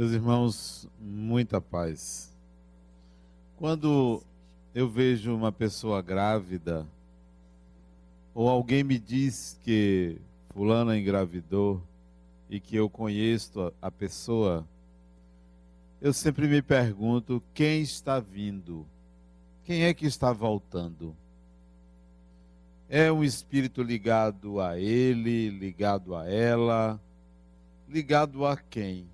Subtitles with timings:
[0.00, 2.34] Meus irmãos, muita paz.
[3.58, 4.22] Quando
[4.74, 6.86] eu vejo uma pessoa grávida,
[8.32, 10.16] ou alguém me diz que
[10.54, 11.82] fulana engravidou
[12.48, 14.66] e que eu conheço a pessoa,
[16.00, 18.86] eu sempre me pergunto quem está vindo,
[19.66, 21.14] quem é que está voltando.
[22.88, 26.98] É um espírito ligado a ele, ligado a ela,
[27.86, 29.09] ligado a quem?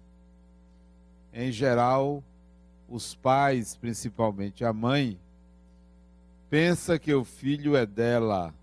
[1.38, 2.24] Em geral,
[2.88, 5.20] os pais, principalmente a mãe,
[6.48, 8.54] pensa que o filho é dela,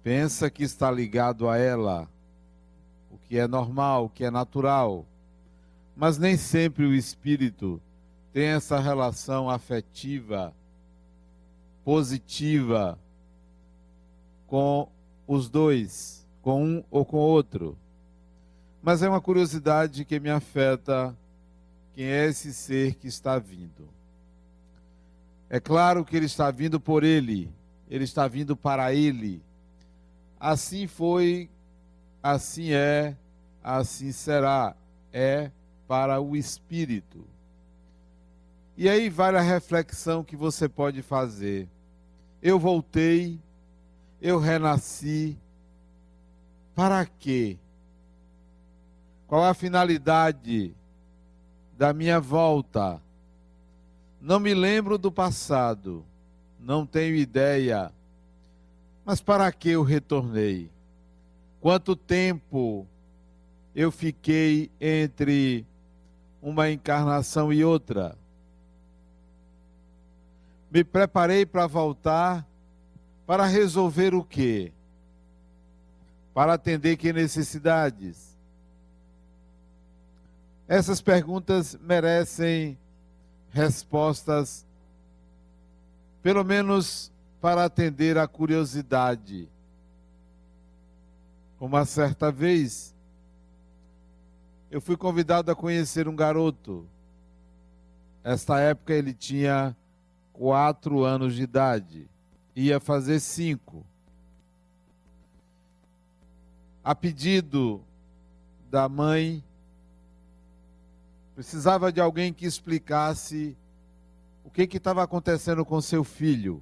[0.00, 2.08] pensa que está ligado a ela,
[3.10, 5.04] o que é normal, o que é natural.
[5.96, 7.82] Mas nem sempre o espírito
[8.32, 10.54] tem essa relação afetiva,
[11.84, 12.96] positiva
[14.46, 14.88] com
[15.26, 17.76] os dois, com um ou com outro.
[18.82, 21.16] Mas é uma curiosidade que me afeta
[21.94, 23.88] quem é esse ser que está vindo.
[25.50, 27.50] É claro que ele está vindo por ele,
[27.88, 29.42] ele está vindo para ele.
[30.38, 31.50] Assim foi,
[32.22, 33.16] assim é,
[33.62, 34.76] assim será.
[35.12, 35.50] É
[35.88, 37.24] para o espírito.
[38.76, 41.66] E aí vai a reflexão que você pode fazer.
[42.40, 43.40] Eu voltei,
[44.20, 45.36] eu renasci.
[46.74, 47.58] Para quê?
[49.28, 50.74] Qual a finalidade
[51.76, 52.98] da minha volta?
[54.18, 56.02] Não me lembro do passado,
[56.58, 57.92] não tenho ideia.
[59.04, 60.70] Mas para que eu retornei?
[61.60, 62.86] Quanto tempo
[63.74, 65.66] eu fiquei entre
[66.40, 68.16] uma encarnação e outra?
[70.70, 72.46] Me preparei para voltar
[73.26, 74.72] para resolver o quê?
[76.32, 78.37] Para atender que necessidades?
[80.68, 82.76] Essas perguntas merecem
[83.50, 84.66] respostas,
[86.22, 89.48] pelo menos para atender à curiosidade.
[91.58, 92.94] Uma certa vez,
[94.70, 96.86] eu fui convidado a conhecer um garoto.
[98.22, 99.74] Esta época ele tinha
[100.34, 102.06] quatro anos de idade,
[102.54, 103.86] ia fazer cinco.
[106.84, 107.82] A pedido
[108.70, 109.42] da mãe,
[111.38, 113.56] precisava de alguém que explicasse
[114.44, 116.60] o que estava acontecendo com seu filho.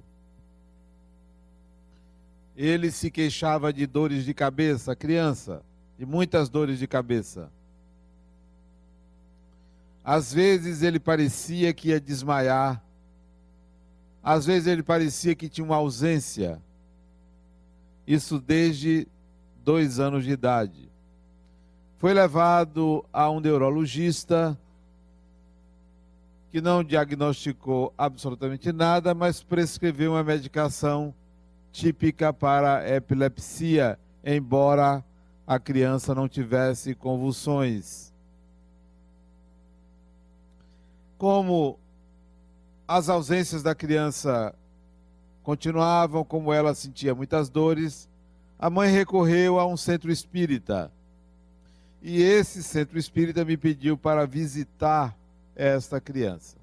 [2.55, 5.63] Ele se queixava de dores de cabeça, criança,
[5.97, 7.51] de muitas dores de cabeça.
[10.03, 12.79] Às vezes ele parecia que ia desmaiar,
[14.21, 16.61] às vezes ele parecia que tinha uma ausência.
[18.05, 19.07] Isso desde
[19.63, 20.87] dois anos de idade.
[21.97, 24.55] Foi levado a um neurologista
[26.57, 31.13] que não diagnosticou absolutamente nada, mas prescreveu uma medicação
[31.71, 35.05] típica para epilepsia, embora
[35.45, 38.11] a criança não tivesse convulsões.
[41.15, 41.77] Como
[42.87, 44.51] as ausências da criança
[45.43, 48.09] continuavam, como ela sentia muitas dores,
[48.57, 50.91] a mãe recorreu a um centro espírita.
[52.01, 55.15] E esse centro espírita me pediu para visitar
[55.57, 56.55] esta criança.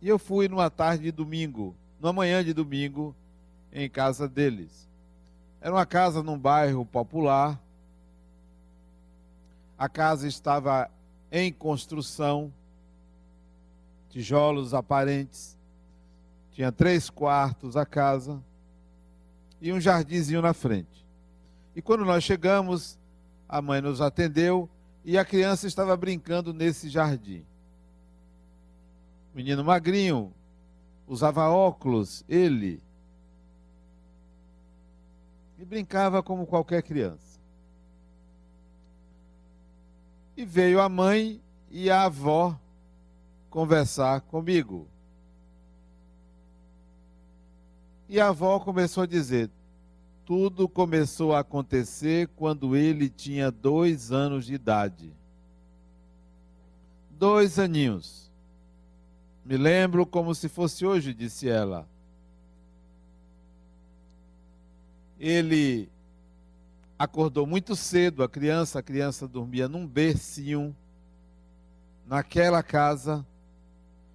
[0.00, 3.14] E eu fui numa tarde de domingo, numa manhã de domingo,
[3.70, 4.88] em casa deles.
[5.60, 7.60] Era uma casa num bairro popular.
[9.78, 10.90] A casa estava
[11.30, 12.52] em construção,
[14.08, 15.56] tijolos aparentes.
[16.52, 18.42] Tinha três quartos a casa
[19.60, 21.06] e um jardinzinho na frente.
[21.76, 22.98] E quando nós chegamos,
[23.48, 24.68] a mãe nos atendeu
[25.04, 27.44] e a criança estava brincando nesse jardim
[29.34, 30.32] menino magrinho,
[31.06, 32.82] usava óculos, ele.
[35.58, 37.40] E brincava como qualquer criança.
[40.36, 41.40] E veio a mãe
[41.70, 42.58] e a avó
[43.48, 44.88] conversar comigo.
[48.08, 49.50] E a avó começou a dizer:
[50.24, 55.12] tudo começou a acontecer quando ele tinha dois anos de idade.
[57.10, 58.31] Dois aninhos.
[59.44, 61.86] Me lembro como se fosse hoje, disse ela.
[65.18, 65.88] Ele
[66.98, 70.74] acordou muito cedo, a criança, a criança dormia num bercinho,
[72.06, 73.26] naquela casa,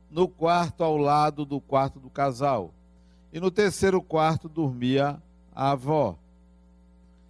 [0.10, 2.74] no quarto ao lado do quarto do casal.
[3.32, 5.22] E no terceiro quarto dormia
[5.54, 6.18] a avó.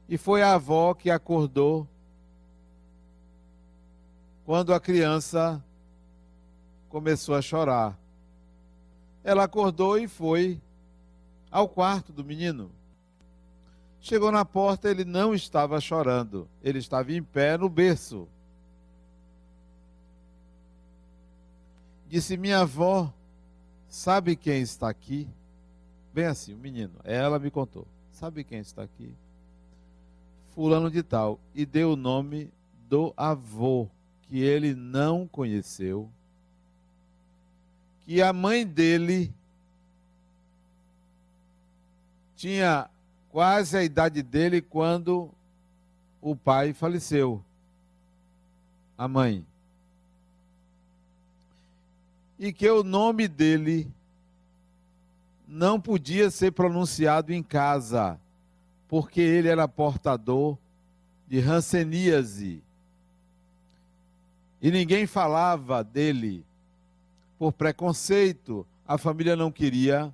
[0.08, 1.88] E foi a avó que acordou
[4.46, 5.64] quando a criança
[6.90, 7.98] começou a chorar.
[9.24, 10.62] Ela acordou e foi
[11.52, 12.72] ao quarto do menino.
[14.00, 18.28] Chegou na porta, ele não estava chorando, ele estava em pé no berço.
[22.08, 23.12] Disse: Minha avó,
[23.90, 25.28] sabe quem está aqui?
[26.14, 26.94] Bem assim, o menino.
[27.04, 27.86] Ela me contou.
[28.12, 29.14] Sabe quem está aqui?
[30.56, 31.40] Fulano de Tal.
[31.54, 32.52] E deu o nome
[32.88, 33.88] do avô,
[34.24, 36.10] que ele não conheceu.
[38.08, 39.34] Que a mãe dele
[42.38, 42.90] tinha
[43.30, 45.30] quase a idade dele quando
[46.22, 47.44] o pai faleceu.
[48.98, 49.46] A mãe.
[52.40, 53.92] E que o nome dele
[55.46, 58.18] não podia ser pronunciado em casa,
[58.88, 60.58] porque ele era portador
[61.28, 62.64] de ranceníase.
[64.62, 66.47] E ninguém falava dele
[67.38, 68.66] por preconceito.
[68.88, 70.14] A família não queria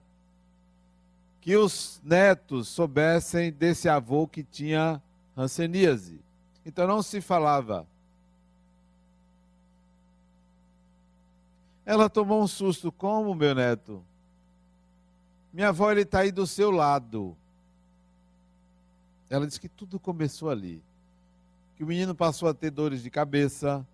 [1.42, 5.02] que os netos soubessem desse avô que tinha
[5.36, 6.20] ranceníase.
[6.66, 7.86] Então não se falava.
[11.86, 12.92] Ela tomou um susto.
[12.92, 14.04] Como, meu neto?
[15.52, 17.36] Minha avó ele está aí do seu lado.
[19.30, 20.82] Ela disse que tudo começou ali.
[21.76, 23.86] Que o menino passou a ter dores de cabeça,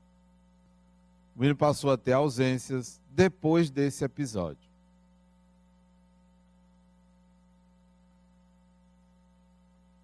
[1.36, 4.70] o menino passou a ter ausências depois desse episódio.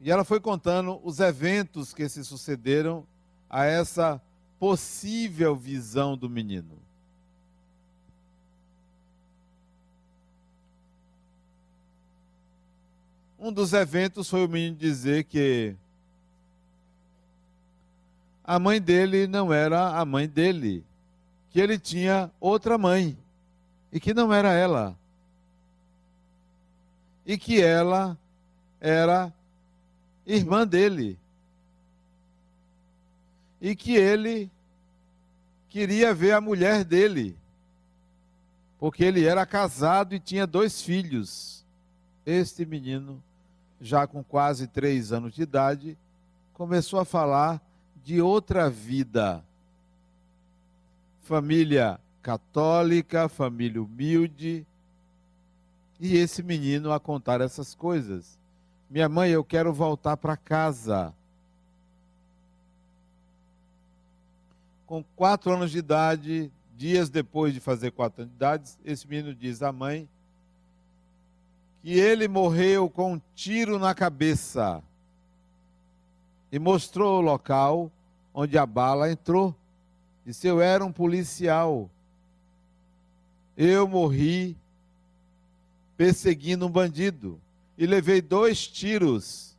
[0.02, 3.08] E ela foi contando os eventos que se sucederam
[3.50, 4.22] a essa
[4.60, 6.78] possível visão do menino.
[13.40, 15.74] Um dos eventos foi o menino dizer que
[18.44, 20.84] a mãe dele não era a mãe dele,
[21.56, 23.18] que ele tinha outra mãe
[23.90, 24.94] e que não era ela.
[27.26, 28.18] E que ela
[28.78, 29.34] era
[30.28, 31.18] irmã dele.
[33.62, 34.52] E que ele
[35.70, 37.38] queria ver a mulher dele,
[38.78, 41.64] porque ele era casado e tinha dois filhos.
[42.26, 43.24] Este menino
[43.80, 45.98] já com quase três anos de idade,
[46.52, 47.62] começou a falar
[48.04, 49.42] de outra vida.
[51.26, 54.64] Família católica, família humilde.
[56.00, 58.38] E esse menino a contar essas coisas.
[58.88, 61.12] Minha mãe, eu quero voltar para casa.
[64.86, 69.34] Com quatro anos de idade, dias depois de fazer quatro anos de idade, esse menino
[69.34, 70.08] diz à mãe
[71.82, 74.84] que ele morreu com um tiro na cabeça
[76.52, 77.92] e mostrou o local
[78.32, 79.56] onde a bala entrou.
[80.26, 81.90] Disse: Eu era um policial.
[83.56, 84.58] Eu morri
[85.96, 87.40] perseguindo um bandido
[87.78, 89.56] e levei dois tiros.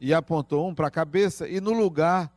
[0.00, 2.30] E apontou um para a cabeça, e no lugar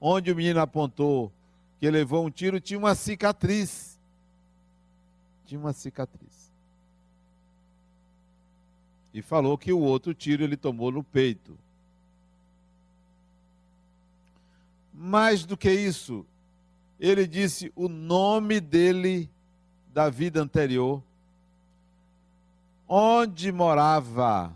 [0.00, 1.30] onde o menino apontou
[1.78, 3.98] que levou um tiro, tinha uma cicatriz.
[5.44, 6.42] Tinha uma cicatriz
[9.12, 11.56] e falou que o outro tiro ele tomou no peito.
[15.04, 16.24] Mais do que isso,
[17.00, 19.28] ele disse o nome dele
[19.92, 21.02] da vida anterior,
[22.88, 24.54] onde morava,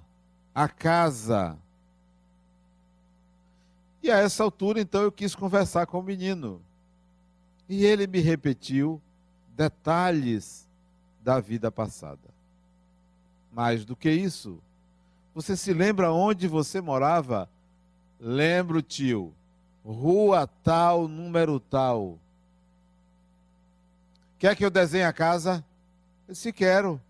[0.54, 1.58] a casa.
[4.00, 6.62] E a essa altura, então, eu quis conversar com o menino.
[7.68, 9.02] E ele me repetiu
[9.56, 10.68] detalhes
[11.24, 12.30] da vida passada.
[13.50, 14.62] Mais do que isso,
[15.34, 17.50] você se lembra onde você morava?
[18.20, 19.34] Lembro, tio.
[19.86, 22.18] Rua tal, número tal.
[24.38, 25.64] Quer que eu desenhe a casa?
[26.26, 27.00] Eu quero.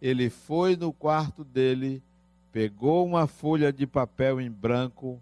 [0.00, 2.02] Ele foi no quarto dele,
[2.50, 5.20] pegou uma folha de papel em branco,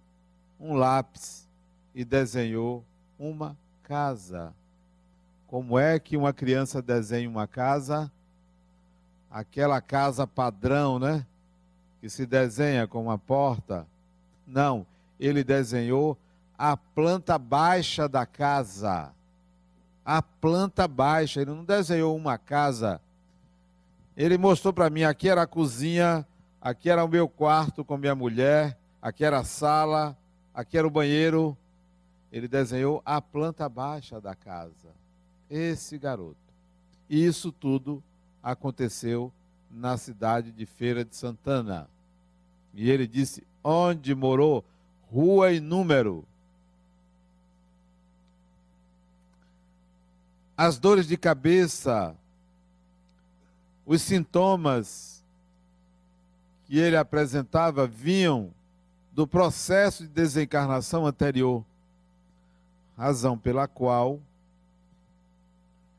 [0.58, 1.48] um lápis
[1.94, 2.84] e desenhou
[3.18, 4.54] uma casa.
[5.46, 8.10] Como é que uma criança desenha uma casa?
[9.30, 11.24] aquela casa padrão, né?
[12.00, 13.86] Que se desenha com uma porta.
[14.46, 14.84] Não,
[15.20, 16.16] ele desenhou
[16.56, 19.12] a planta baixa da casa.
[20.04, 23.00] A planta baixa, ele não desenhou uma casa.
[24.16, 26.26] Ele mostrou para mim, aqui era a cozinha,
[26.60, 30.16] aqui era o meu quarto com minha mulher, aqui era a sala,
[30.54, 31.56] aqui era o banheiro.
[32.32, 34.88] Ele desenhou a planta baixa da casa.
[35.48, 36.36] Esse garoto.
[37.08, 38.02] E isso tudo
[38.42, 39.32] aconteceu
[39.70, 41.88] na cidade de Feira de Santana.
[42.72, 44.64] E ele disse: Onde morou?
[45.10, 46.24] rua e número.
[50.56, 52.14] As dores de cabeça,
[53.84, 55.24] os sintomas
[56.64, 58.54] que ele apresentava vinham
[59.12, 61.64] do processo de desencarnação anterior,
[62.96, 64.20] razão pela qual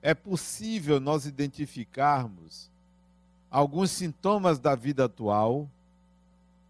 [0.01, 2.72] é possível nós identificarmos
[3.50, 5.70] alguns sintomas da vida atual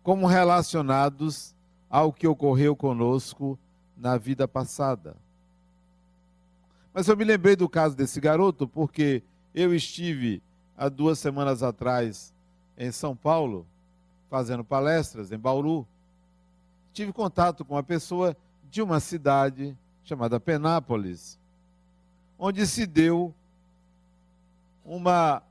[0.02, 1.54] como relacionados
[1.92, 3.60] ao que ocorreu conosco
[3.98, 5.18] na vida passada.
[6.94, 9.22] Mas eu me lembrei do caso desse garoto porque
[9.54, 10.42] eu estive
[10.78, 12.34] há duas semanas atrás
[12.78, 13.68] em São Paulo
[14.30, 15.86] fazendo palestras em Bauru.
[16.94, 18.36] Tive contato com uma pessoa
[18.70, 21.38] de uma cidade chamada Penápolis,
[22.40, 23.34] onde se deu
[24.86, 25.44] uma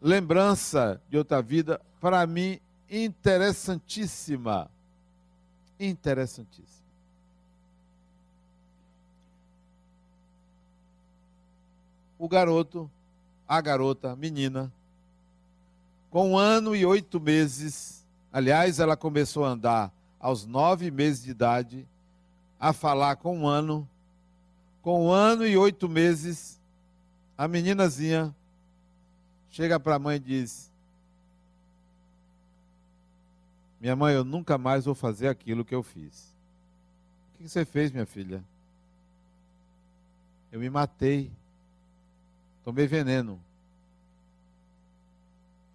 [0.00, 2.60] lembrança de outra vida, para mim,
[2.92, 4.70] interessantíssima.
[5.80, 6.82] Interessantíssima.
[12.18, 12.88] O garoto,
[13.48, 14.70] a garota, a menina,
[16.10, 21.30] com um ano e oito meses, aliás, ela começou a andar aos nove meses de
[21.30, 21.88] idade,
[22.60, 23.88] a falar com um ano,
[24.82, 26.60] com um ano e oito meses,
[27.36, 28.32] a meninazinha
[29.50, 30.71] chega para a mãe e diz:
[33.82, 36.32] Minha mãe, eu nunca mais vou fazer aquilo que eu fiz.
[37.34, 38.40] O que você fez, minha filha?
[40.52, 41.32] Eu me matei.
[42.64, 43.40] Tomei veneno.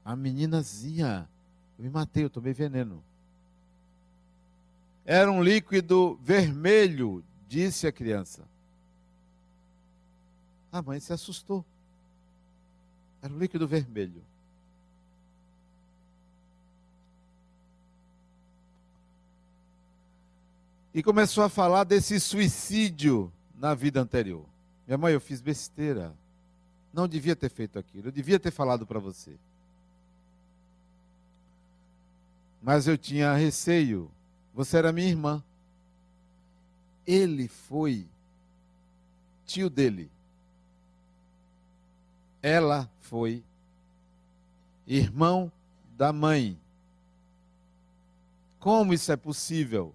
[0.06, 1.28] A meninazinha,
[1.78, 3.04] eu me matei, eu tomei veneno.
[5.04, 8.48] Era um líquido vermelho, disse a criança.
[10.72, 11.66] A mãe se assustou.
[13.22, 14.24] Era um líquido vermelho.
[20.98, 24.46] E começou a falar desse suicídio na vida anterior.
[24.88, 26.14] Minha mãe, eu fiz besteira.
[26.92, 28.08] Não devia ter feito aquilo.
[28.08, 29.38] Eu devia ter falado para você.
[32.62, 34.10] Mas eu tinha receio.
[34.56, 35.44] Você era minha irmã.
[37.06, 38.08] Ele foi
[39.46, 40.10] tio dele
[42.48, 43.44] ela foi
[44.86, 45.52] irmão
[45.98, 46.58] da mãe.
[48.60, 49.94] Como isso é possível?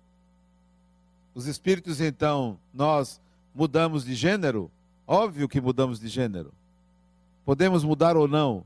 [1.35, 3.21] Os espíritos, então, nós
[3.55, 4.71] mudamos de gênero?
[5.07, 6.53] Óbvio que mudamos de gênero.
[7.45, 8.65] Podemos mudar ou não?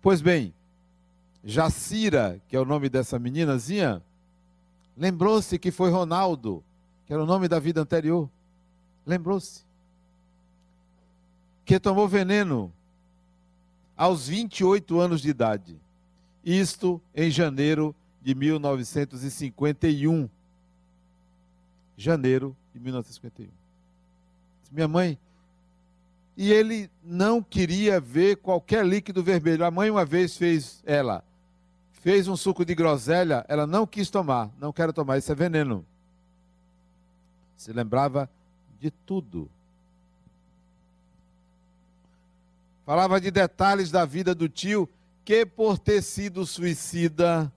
[0.00, 0.54] Pois bem,
[1.44, 4.02] Jacira, que é o nome dessa meninazinha,
[4.96, 6.62] lembrou-se que foi Ronaldo,
[7.06, 8.28] que era o nome da vida anterior.
[9.06, 9.64] Lembrou-se.
[11.64, 12.72] Que tomou veneno
[13.96, 15.76] aos 28 anos de idade.
[16.44, 20.28] Isto em janeiro de 1951.
[22.00, 23.48] Janeiro de 1951.
[24.72, 25.18] Minha mãe.
[26.34, 29.66] E ele não queria ver qualquer líquido vermelho.
[29.66, 31.22] A mãe uma vez fez ela.
[31.92, 34.50] Fez um suco de groselha, ela não quis tomar.
[34.58, 35.84] Não quero tomar, isso é veneno.
[37.54, 38.30] Se lembrava
[38.80, 39.50] de tudo.
[42.86, 44.88] Falava de detalhes da vida do tio
[45.22, 47.52] que, por ter sido suicida,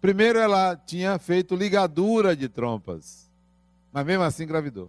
[0.00, 3.28] Primeiro, ela tinha feito ligadura de trompas,
[3.92, 4.88] mas mesmo assim engravidou.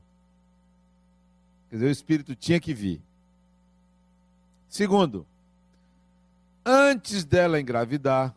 [1.69, 3.01] Quer dizer, o espírito tinha que vir.
[4.67, 5.25] Segundo,
[6.63, 8.35] antes dela engravidar,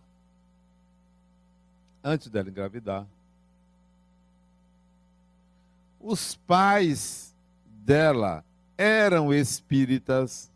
[2.03, 3.07] antes dela engravidar,
[6.01, 7.35] os pais
[7.67, 8.43] dela
[8.77, 10.51] eram espíritas,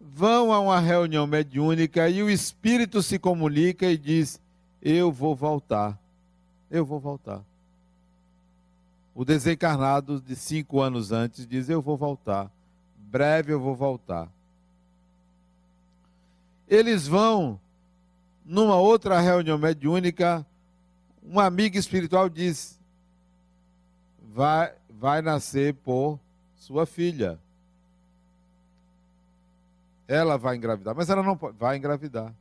[0.00, 4.40] vão a uma reunião mediúnica e o espírito se comunica e diz:
[4.80, 5.98] Eu vou voltar,
[6.70, 7.42] eu vou voltar.
[9.14, 12.50] O desencarnado de cinco anos antes diz: Eu vou voltar,
[12.96, 14.28] breve eu vou voltar
[16.72, 17.60] eles vão
[18.44, 20.44] numa outra reunião mediúnica,
[21.22, 22.78] um amigo espiritual diz:
[24.32, 24.72] vai,
[25.02, 26.16] vai nascer por
[26.54, 27.36] sua filha.
[30.06, 32.32] Ela vai engravidar, mas ela não pode, vai engravidar.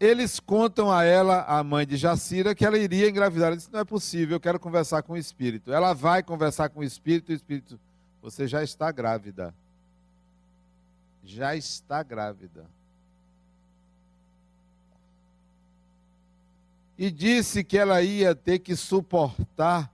[0.00, 3.48] Eles contam a ela, a mãe de Jacira, que ela iria engravidar.
[3.48, 5.72] Ela disse: Não é possível, eu quero conversar com o espírito.
[5.72, 7.78] Ela vai conversar com o espírito, o espírito,
[8.20, 9.54] você já está grávida.
[11.22, 12.66] Já está grávida.
[16.98, 19.88] E disse que ela ia ter que suportar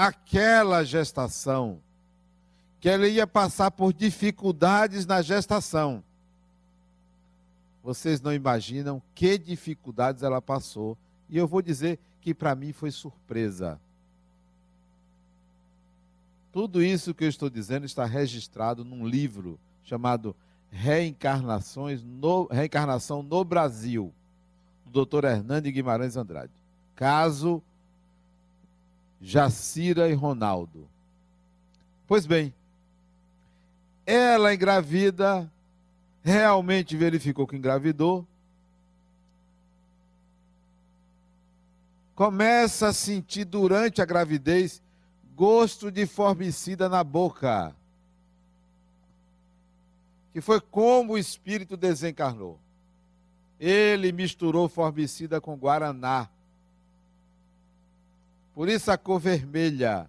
[0.00, 1.78] aquela gestação,
[2.80, 6.02] que ela ia passar por dificuldades na gestação.
[7.82, 10.96] Vocês não imaginam que dificuldades ela passou.
[11.28, 13.78] E eu vou dizer que para mim foi surpresa.
[16.50, 20.34] Tudo isso que eu estou dizendo está registrado num livro chamado
[20.70, 24.14] Reencarnações no, Reencarnação no Brasil,
[24.86, 25.26] do Dr.
[25.26, 26.52] Hernando Guimarães Andrade.
[26.96, 27.62] Caso
[29.20, 30.88] Jacira e Ronaldo.
[32.06, 32.54] Pois bem,
[34.06, 35.50] ela engravida,
[36.22, 38.26] realmente verificou que engravidou,
[42.14, 44.82] começa a sentir durante a gravidez
[45.34, 47.74] gosto de formicida na boca.
[50.34, 52.58] Que foi como o espírito desencarnou.
[53.58, 56.28] Ele misturou formicida com guaraná.
[58.54, 60.08] Por isso a cor vermelha.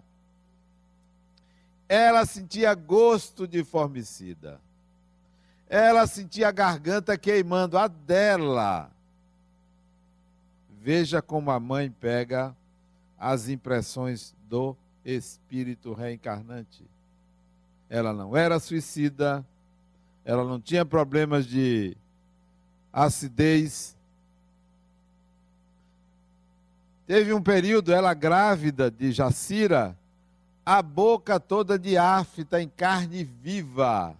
[1.88, 4.60] Ela sentia gosto de formicida.
[5.68, 8.90] Ela sentia a garganta queimando, a dela.
[10.80, 12.54] Veja como a mãe pega
[13.18, 16.84] as impressões do espírito reencarnante.
[17.88, 19.46] Ela não era suicida,
[20.24, 21.96] ela não tinha problemas de
[22.92, 23.96] acidez.
[27.12, 29.94] Teve um período, ela grávida de Jacira,
[30.64, 34.16] a boca toda de afta em carne viva,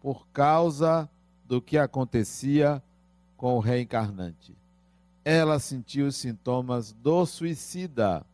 [0.00, 1.06] por causa
[1.44, 2.82] do que acontecia
[3.36, 4.56] com o reencarnante.
[5.22, 8.24] Ela sentiu os sintomas do suicida.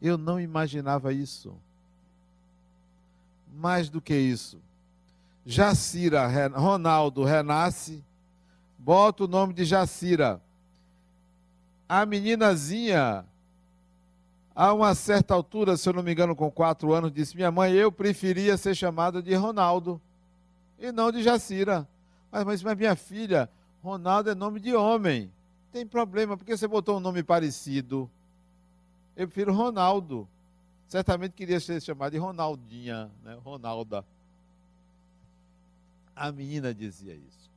[0.00, 1.54] Eu não imaginava isso.
[3.54, 4.58] Mais do que isso,
[5.44, 8.02] Jacira, Ronaldo renasce,
[8.78, 10.40] bota o nome de Jacira.
[11.90, 13.26] A meninazinha,
[14.54, 17.72] a uma certa altura, se eu não me engano, com quatro anos, disse: Minha mãe,
[17.72, 20.00] eu preferia ser chamada de Ronaldo
[20.78, 21.88] e não de Jacira.
[22.30, 23.50] Mas, mas, mas minha filha,
[23.82, 25.32] Ronaldo é nome de homem.
[25.72, 28.08] Tem problema, porque você botou um nome parecido.
[29.16, 30.28] Eu prefiro Ronaldo.
[30.86, 33.36] Certamente queria ser chamado de Ronaldinha, né?
[33.44, 34.04] Ronalda.
[36.14, 37.50] A menina dizia isso.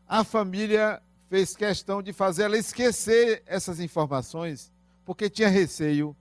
[0.08, 4.70] a família fez questão de fazer ela esquecer essas informações,
[5.04, 6.14] porque tinha receio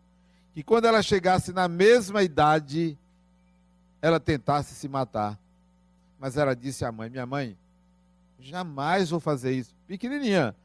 [0.54, 2.97] que quando ela chegasse na mesma idade,
[4.01, 5.38] ela tentasse se matar.
[6.19, 7.58] Mas ela disse à mãe: Minha mãe,
[8.39, 9.75] jamais vou fazer isso.
[9.88, 10.56] Pequenininha,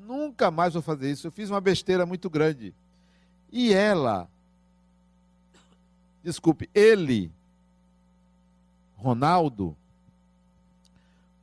[0.00, 1.26] nunca mais vou fazer isso.
[1.26, 2.74] Eu fiz uma besteira muito grande.
[3.52, 4.28] E ela,
[6.22, 7.32] desculpe, ele,
[8.96, 9.76] Ronaldo,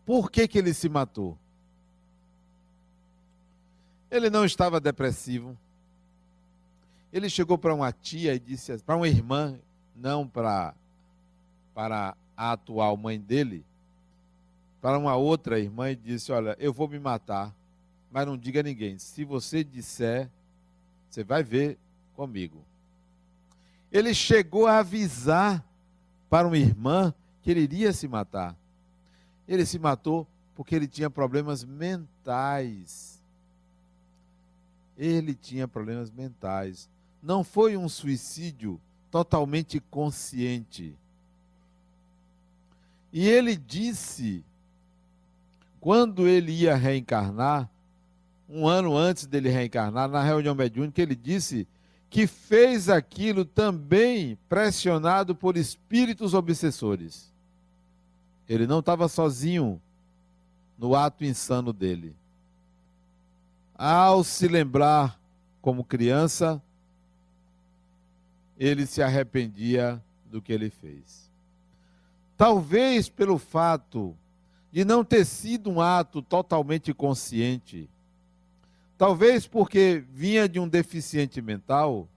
[0.06, 1.38] por que, que ele se matou?
[4.10, 5.58] Ele não estava depressivo
[7.12, 9.58] ele chegou para uma tia e disse, para uma irmã,
[9.96, 10.74] não para,
[11.74, 13.66] para a atual mãe dele,
[14.82, 17.54] para uma outra irmã e disse: Olha, eu vou me matar,
[18.18, 18.98] mas não diga a ninguém.
[18.98, 20.28] Se você disser,
[21.08, 21.78] você vai ver
[22.16, 22.66] comigo.
[23.92, 25.64] Ele chegou a avisar
[26.28, 28.58] para uma irmã que ele iria se matar.
[29.48, 33.24] Ele se matou porque ele tinha problemas mentais.
[34.98, 36.90] Ele tinha problemas mentais.
[37.22, 40.98] Não foi um suicídio totalmente consciente.
[43.14, 44.44] E ele disse,
[45.80, 47.70] quando ele ia reencarnar,
[48.50, 51.68] um ano antes dele reencarnar, na reunião mediúnica, ele disse
[52.10, 57.34] que fez aquilo também pressionado por espíritos obsessores.
[58.48, 59.82] Ele não estava sozinho
[60.78, 62.16] no ato insano dele.
[63.76, 65.20] Ao se lembrar
[65.62, 66.62] como criança,
[68.58, 71.30] ele se arrependia do que ele fez.
[72.38, 74.16] Talvez pelo fato
[74.72, 77.90] de não ter sido um ato totalmente consciente,
[78.98, 82.08] Talvez porque vinha de um deficiente mental,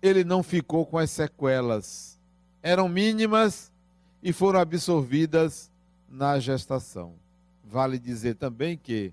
[0.00, 2.18] ele não ficou com as sequelas.
[2.62, 3.70] Eram mínimas
[4.22, 5.70] e foram absorvidas
[6.08, 7.14] na gestação.
[7.64, 9.12] Vale dizer também que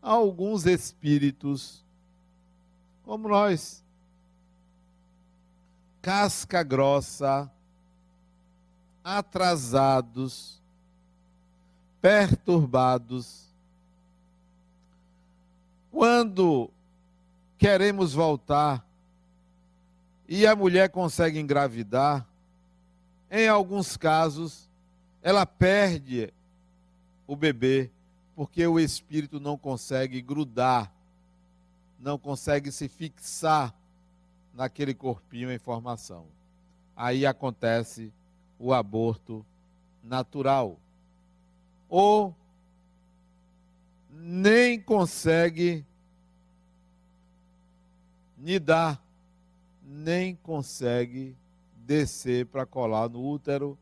[0.00, 1.84] alguns espíritos,
[3.04, 3.84] como nós,
[6.00, 7.50] casca grossa,
[9.04, 10.60] atrasados,
[12.00, 13.47] perturbados,
[15.98, 16.70] quando
[17.58, 18.86] queremos voltar
[20.28, 22.24] e a mulher consegue engravidar,
[23.28, 24.70] em alguns casos,
[25.20, 26.32] ela perde
[27.26, 27.90] o bebê
[28.36, 30.88] porque o espírito não consegue grudar,
[31.98, 33.74] não consegue se fixar
[34.54, 36.26] naquele corpinho em formação.
[36.94, 38.12] Aí acontece
[38.56, 39.44] o aborto
[40.04, 40.78] natural.
[41.88, 42.36] Ou
[44.08, 45.84] nem consegue
[48.38, 49.02] nidar,
[49.82, 51.34] nem consegue
[51.86, 53.76] descer para colar no útero.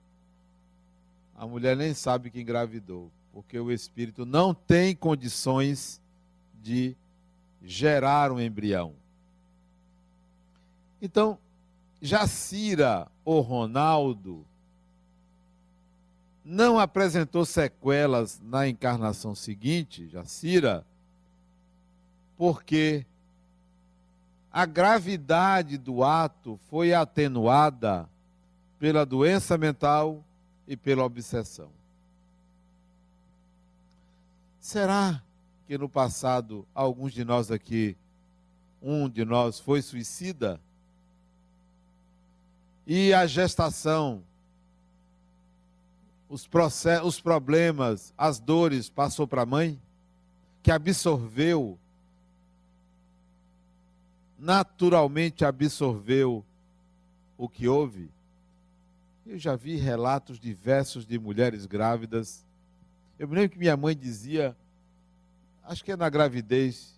[1.37, 6.01] A mulher nem sabe que engravidou, porque o espírito não tem condições
[6.63, 6.97] de
[7.63, 8.95] gerar um embrião.
[11.03, 11.39] Então,
[12.01, 14.45] Jacira ou Ronaldo
[16.45, 20.87] não apresentou sequelas na encarnação seguinte, Jacira,
[22.39, 23.05] porque
[24.57, 28.09] a gravidade do ato foi atenuada
[28.79, 30.25] pela doença mental
[30.67, 31.69] e pela obsessão.
[34.59, 35.23] Será
[35.67, 37.99] que no passado alguns de nós aqui,
[38.81, 40.59] um de nós foi suicida?
[42.87, 44.23] E a gestação
[46.31, 49.79] os, processos, os problemas, as dores passou para a mãe,
[50.63, 51.79] que absorveu,
[54.39, 56.45] naturalmente absorveu
[57.37, 58.11] o que houve.
[59.27, 62.45] Eu já vi relatos diversos de mulheres grávidas.
[63.19, 64.57] Eu me lembro que minha mãe dizia,
[65.65, 66.95] acho que é na gravidez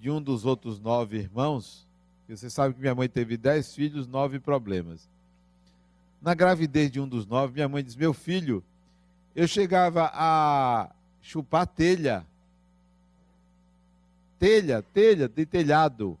[0.00, 1.86] de um dos outros nove irmãos,
[2.28, 5.08] você sabe que minha mãe teve dez filhos, nove problemas.
[6.20, 8.64] Na gravidez de um dos nove, minha mãe diz: Meu filho,
[9.36, 12.26] eu chegava a chupar telha.
[14.38, 16.18] Telha, telha, de telhado.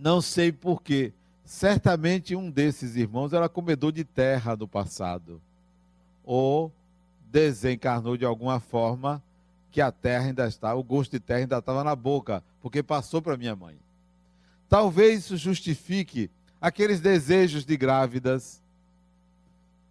[0.00, 1.12] Não sei porquê.
[1.44, 5.42] Certamente um desses irmãos era comedor de terra no passado.
[6.24, 6.72] Ou
[7.30, 9.22] desencarnou de alguma forma
[9.70, 13.20] que a terra ainda está, o gosto de terra ainda estava na boca, porque passou
[13.20, 13.76] para minha mãe.
[14.68, 18.60] Talvez isso justifique aqueles desejos de grávidas,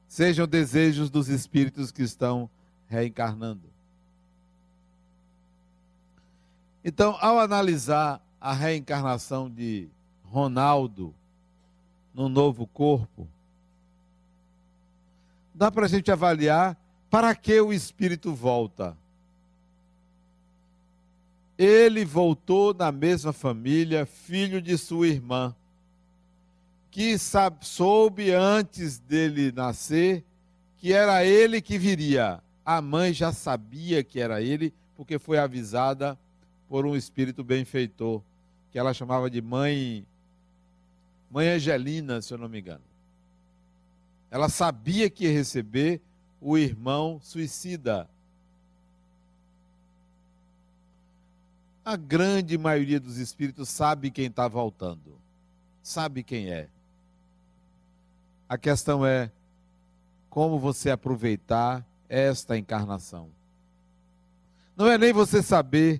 [0.07, 2.49] sejam desejos dos espíritos que estão
[2.87, 3.69] reencarnando.
[6.83, 9.87] Então, ao analisar a reencarnação de
[10.31, 11.13] Ronaldo
[12.13, 13.27] no novo corpo,
[15.53, 16.77] dá para a gente avaliar
[17.09, 18.97] para que o espírito volta
[21.59, 25.53] ele voltou na mesma família, filho de sua irmã,
[26.89, 27.17] que
[27.59, 30.23] soube antes dele nascer
[30.77, 32.41] que era ele que viria.
[32.65, 36.17] A mãe já sabia que era ele, porque foi avisada
[36.69, 38.21] por um espírito benfeitor,
[38.71, 40.05] que ela chamava de mãe,
[41.29, 42.83] mãe Angelina, se eu não me engano.
[44.31, 46.01] Ela sabia que ia receber
[46.41, 48.07] o irmão suicida
[51.89, 55.17] A grande maioria dos espíritos sabe quem está voltando,
[55.81, 56.67] sabe quem é.
[58.47, 59.31] A questão é
[60.29, 63.31] como você aproveitar esta encarnação.
[64.77, 65.99] Não é nem você saber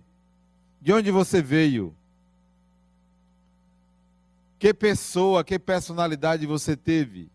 [0.80, 1.96] de onde você veio,
[4.60, 7.32] que pessoa, que personalidade você teve.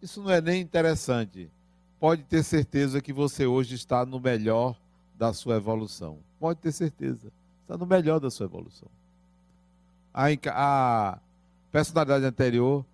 [0.00, 1.50] Isso não é nem interessante.
[1.98, 4.76] Pode ter certeza que você hoje está no melhor
[5.18, 6.18] da sua evolução.
[6.38, 7.32] Pode ter certeza.
[7.62, 8.88] Está no melhor da sua evolução.
[10.14, 11.18] A, a
[11.72, 12.86] personalidade anterior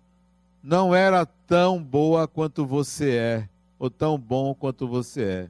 [0.61, 5.49] não era tão boa quanto você é, ou tão bom quanto você é.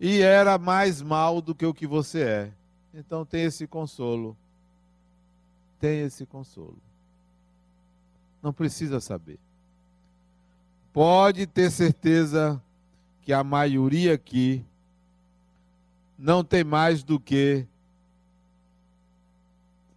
[0.00, 2.50] E era mais mal do que o que você é.
[2.94, 4.36] Então tem esse consolo.
[5.84, 6.78] Tem esse consolo.
[8.42, 9.38] Não precisa saber.
[10.94, 12.58] Pode ter certeza
[13.20, 14.64] que a maioria aqui
[16.18, 17.66] não tem mais do que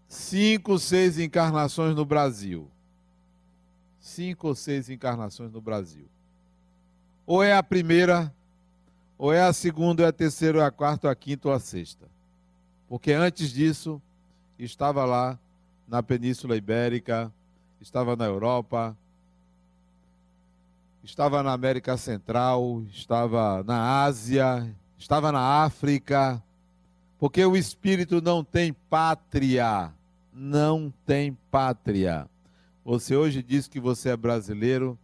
[0.10, 2.70] cinco, seis encarnações no Brasil.
[3.98, 6.10] Cinco ou seis encarnações no Brasil.
[7.26, 8.36] Ou é a primeira,
[9.18, 11.48] ou é a segunda, ou é a terceira, ou é a quarta, ou a quinta,
[11.48, 12.10] ou a sexta.
[12.90, 14.02] Porque antes disso,
[14.60, 15.40] estava lá
[15.88, 17.32] na Península Ibérica,
[17.80, 18.96] estava na Europa,
[21.04, 26.44] estava na América Central, estava na Ásia, estava na África,
[27.18, 29.94] porque o espírito não tem pátria,
[30.34, 32.30] não tem pátria.
[32.84, 34.98] Você hoje diz que você é brasileiro,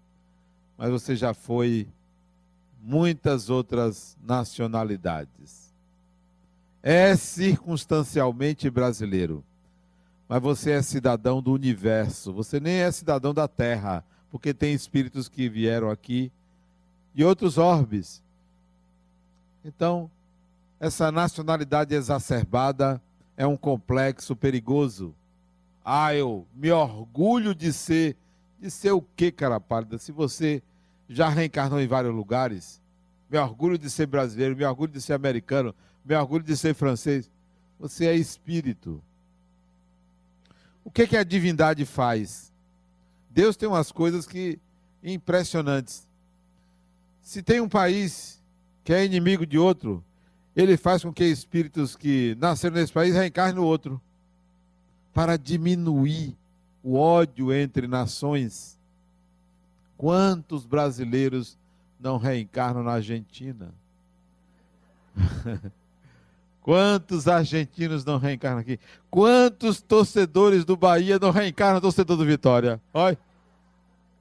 [0.77, 1.87] mas você já foi
[2.81, 5.73] muitas outras nacionalidades.
[6.81, 9.43] É circunstancialmente brasileiro,
[10.27, 15.27] mas você é cidadão do universo, você nem é cidadão da terra, porque tem espíritos
[15.27, 16.31] que vieram aqui
[17.13, 18.23] de outros orbes
[19.63, 20.11] então,
[20.79, 23.01] essa nacionalidade exacerbada
[23.37, 25.15] é um complexo perigoso.
[25.83, 28.17] Ah, eu me orgulho de ser.
[28.59, 29.97] De ser o que, cara pálida?
[29.97, 30.63] Se você
[31.09, 32.81] já reencarnou em vários lugares,
[33.29, 37.29] me orgulho de ser brasileiro, me orgulho de ser americano, me orgulho de ser francês.
[37.77, 39.01] Você é espírito.
[40.83, 42.51] O que, que a divindade faz?
[43.29, 44.59] Deus tem umas coisas que
[45.03, 46.07] impressionantes.
[47.21, 48.41] Se tem um país
[48.83, 50.03] que é inimigo de outro,
[50.55, 53.99] ele faz com que espíritos que nasceram nesse país reencarnem no outro,
[55.13, 56.35] para diminuir
[56.83, 58.77] o ódio entre nações.
[59.95, 61.57] Quantos brasileiros
[61.99, 63.73] não reencarnam na Argentina?
[66.63, 68.79] Quantos argentinos não reencarnam aqui?
[69.11, 72.81] Quantos torcedores do Bahia não reencarnam torcedor do Vitória?
[72.93, 73.19] Olha.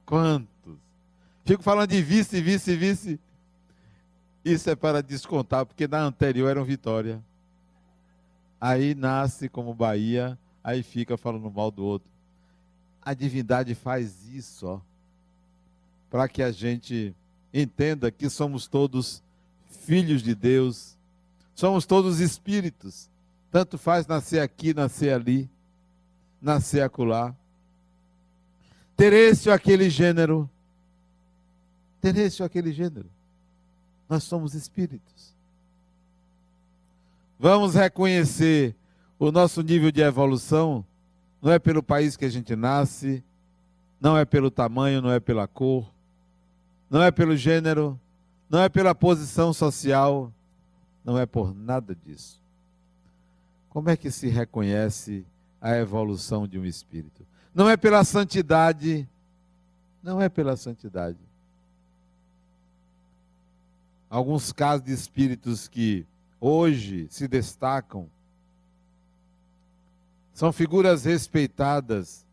[0.05, 0.75] Quantos?
[1.45, 3.19] Fico falando de vice, vice, vice.
[4.43, 7.23] Isso é para descontar, porque na anterior era um Vitória.
[8.59, 12.09] Aí nasce como Bahia, aí fica falando mal do outro.
[13.01, 14.81] A divindade faz isso, ó,
[16.09, 17.15] para que a gente
[17.53, 19.23] entenda que somos todos
[19.69, 20.97] filhos de Deus,
[21.53, 23.09] somos todos espíritos.
[23.51, 25.49] Tanto faz nascer aqui, nascer ali,
[26.41, 27.35] nascer acolá.
[28.95, 30.49] Ter esse ou aquele gênero.
[32.01, 33.09] Ter esse ou aquele gênero.
[34.09, 35.33] Nós somos espíritos.
[37.39, 38.75] Vamos reconhecer
[39.19, 40.85] o nosso nível de evolução,
[41.41, 43.23] não é pelo país que a gente nasce,
[43.99, 45.91] não é pelo tamanho, não é pela cor,
[46.89, 47.99] não é pelo gênero,
[48.49, 50.31] não é pela posição social,
[51.03, 52.41] não é por nada disso.
[53.69, 55.25] Como é que se reconhece
[55.59, 57.25] a evolução de um espírito?
[57.53, 59.07] Não é pela santidade,
[60.01, 61.19] não é pela santidade
[64.13, 66.05] alguns casos de espíritos que
[66.39, 68.07] hoje se destacam
[70.35, 72.23] são figuras respeitadas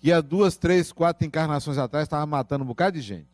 [0.00, 3.28] que há duas, três, quatro encarnações atrás estavam matando um bocado de gente.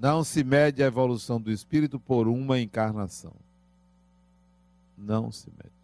[0.00, 3.34] Não se mede a evolução do espírito por uma encarnação.
[4.96, 5.74] Não se mede.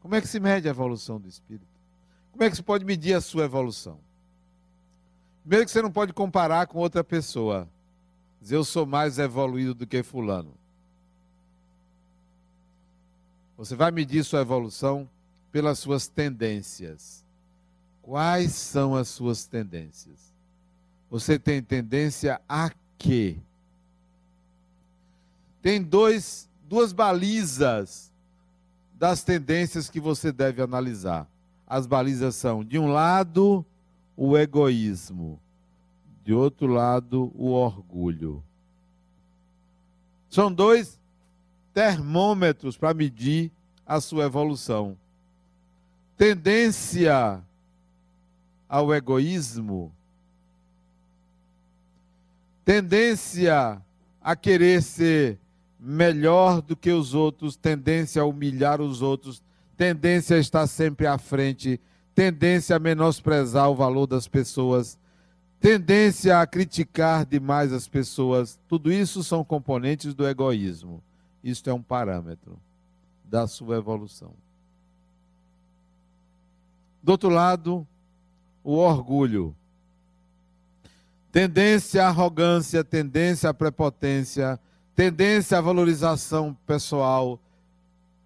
[0.00, 1.66] Como é que se mede a evolução do espírito?
[2.32, 3.98] Como é que se pode medir a sua evolução?
[5.42, 7.68] Primeiro que você não pode comparar com outra pessoa.
[8.40, 10.54] Dizer eu sou mais evoluído do que fulano.
[13.58, 15.06] Você vai medir sua evolução
[15.52, 17.22] pelas suas tendências.
[18.00, 20.27] Quais são as suas tendências?
[21.10, 23.38] Você tem tendência a quê?
[25.62, 28.12] Tem dois, duas balizas
[28.94, 31.26] das tendências que você deve analisar.
[31.66, 33.64] As balizas são, de um lado,
[34.16, 35.40] o egoísmo,
[36.24, 38.42] de outro lado, o orgulho.
[40.28, 40.98] São dois
[41.72, 43.50] termômetros para medir
[43.86, 44.96] a sua evolução.
[46.16, 47.42] Tendência
[48.68, 49.92] ao egoísmo,
[52.68, 53.82] tendência
[54.20, 55.40] a querer ser
[55.80, 59.42] melhor do que os outros, tendência a humilhar os outros,
[59.74, 61.80] tendência a estar sempre à frente,
[62.14, 64.98] tendência a menosprezar o valor das pessoas,
[65.58, 68.60] tendência a criticar demais as pessoas.
[68.68, 71.02] Tudo isso são componentes do egoísmo.
[71.42, 72.60] Isto é um parâmetro
[73.24, 74.34] da sua evolução.
[77.02, 77.88] Do outro lado,
[78.62, 79.56] o orgulho.
[81.30, 84.58] Tendência à arrogância, tendência à prepotência,
[84.94, 87.38] tendência à valorização pessoal,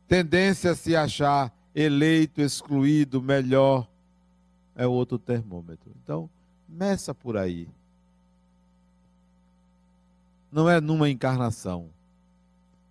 [0.07, 3.89] tendência a se achar eleito, excluído, melhor,
[4.77, 5.91] é outro termômetro.
[6.03, 6.31] Então,
[6.69, 7.69] meça por aí.
[10.51, 11.89] Não é numa encarnação.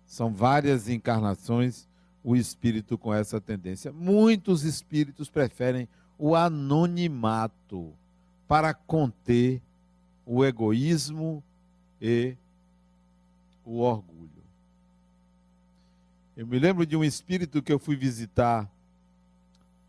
[0.06, 1.88] São várias encarnações
[2.24, 3.92] o espírito com essa tendência.
[3.92, 7.92] Muitos espíritos preferem o anonimato
[8.46, 9.60] para conter
[10.34, 11.44] o egoísmo
[12.00, 12.34] e
[13.66, 14.30] o orgulho.
[16.34, 18.66] Eu me lembro de um espírito que eu fui visitar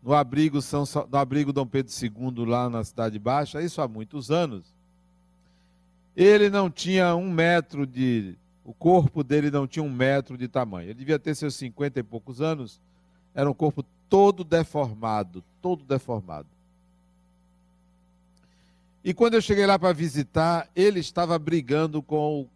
[0.02, 4.30] no abrigo, São, no abrigo Dom Pedro II, lá na Cidade Baixa, isso há muitos
[4.30, 4.74] anos.
[6.14, 8.36] Ele não tinha um metro de.
[8.62, 10.88] O corpo dele não tinha um metro de tamanho.
[10.88, 12.82] Ele devia ter seus cinquenta e poucos anos.
[13.34, 16.48] Era um corpo todo deformado, todo deformado.
[19.04, 22.48] E quando eu cheguei lá para visitar, ele estava brigando com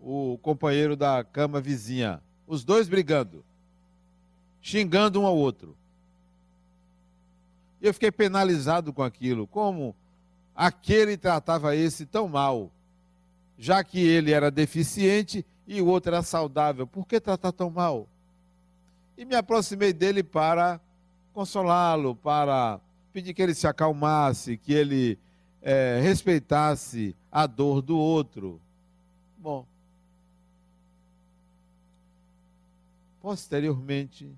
[0.00, 2.22] o, o companheiro da cama vizinha.
[2.46, 3.44] Os dois brigando,
[4.62, 5.76] xingando um ao outro.
[7.78, 9.46] E eu fiquei penalizado com aquilo.
[9.46, 9.94] Como
[10.56, 12.70] aquele tratava esse tão mal,
[13.58, 16.86] já que ele era deficiente e o outro era saudável.
[16.86, 18.08] Por que tratar tão mal?
[19.14, 20.80] E me aproximei dele para
[21.34, 22.80] consolá-lo, para
[23.12, 25.18] pedir que ele se acalmasse, que ele
[25.62, 28.60] é, respeitasse a dor do outro.
[29.38, 29.66] Bom,
[33.20, 34.28] posteriormente,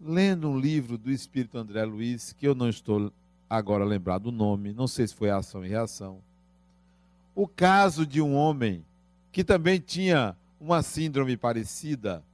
[0.00, 3.12] lendo um livro do Espírito André Luiz, que eu não estou
[3.48, 6.18] agora lembrado do nome, não sei se foi Ação e Reação,
[7.34, 8.84] o caso de um homem
[9.30, 12.24] que também tinha uma síndrome parecida,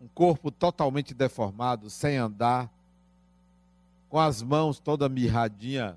[0.00, 2.70] um corpo totalmente deformado, sem andar,
[4.08, 5.96] com as mãos toda mirradinha,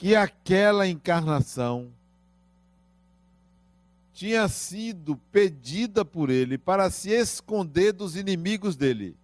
[0.00, 1.92] que aquela encarnação
[4.14, 9.14] tinha sido pedida por ele para se esconder dos inimigos dele.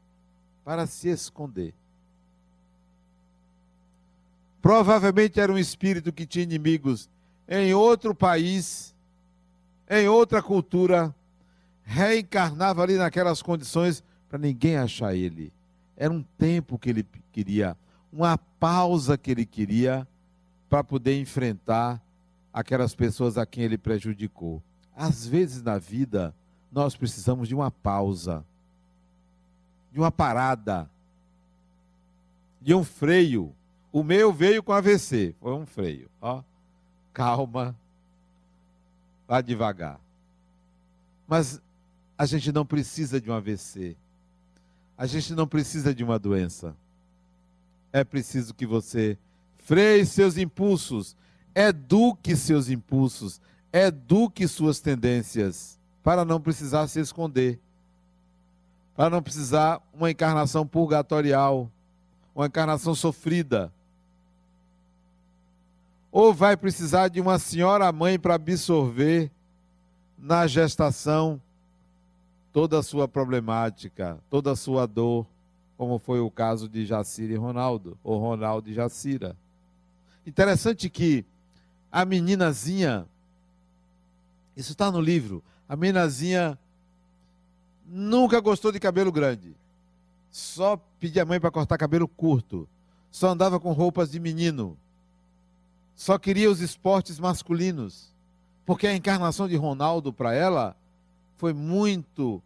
[0.62, 1.72] Para se esconder.
[4.60, 7.08] Provavelmente era um espírito que tinha inimigos
[7.48, 8.94] em outro país,
[9.88, 11.14] em outra cultura,
[11.84, 15.50] reencarnava ali naquelas condições para ninguém achar ele.
[15.96, 17.74] Era um tempo que ele queria,
[18.12, 20.06] uma pausa que ele queria
[20.68, 22.02] para poder enfrentar
[22.52, 24.62] aquelas pessoas a quem ele prejudicou.
[24.94, 26.35] Às vezes na vida,
[26.72, 28.44] nós precisamos de uma pausa,
[29.92, 30.90] de uma parada,
[32.61, 33.55] de um freio.
[33.92, 36.11] O meu veio com AVC, foi um freio.
[36.20, 36.42] Ó,
[37.12, 37.76] calma,
[39.29, 40.00] vá devagar.
[41.26, 41.61] Mas
[42.16, 43.96] a gente não precisa de um AVC.
[44.96, 46.74] A gente não precisa de uma doença.
[47.92, 49.18] É preciso que você
[49.66, 51.16] freie seus impulsos,
[51.52, 53.40] eduque seus impulsos,
[53.72, 57.59] eduque suas tendências para não precisar se esconder,
[58.94, 61.68] para não precisar uma encarnação purgatorial,
[62.33, 63.72] uma encarnação sofrida.
[66.12, 69.33] Ou vai precisar de uma senhora mãe para absorver
[70.16, 71.42] na gestação
[72.52, 75.26] toda a sua problemática, toda a sua dor,
[75.76, 79.37] como foi o caso de Jacira e Ronaldo, ou Ronaldo e Jacira.
[80.26, 81.24] Interessante que
[81.90, 83.06] a meninazinha
[84.56, 85.42] isso está no livro.
[85.68, 86.58] A menazinha
[87.86, 89.55] nunca gostou de cabelo grande.
[90.30, 92.66] Só pedia a mãe para cortar cabelo curto.
[93.11, 94.76] Só andava com roupas de menino.
[95.94, 98.14] Só queria os esportes masculinos.
[98.64, 100.74] Porque a encarnação de Ronaldo para ela
[101.36, 102.42] foi muito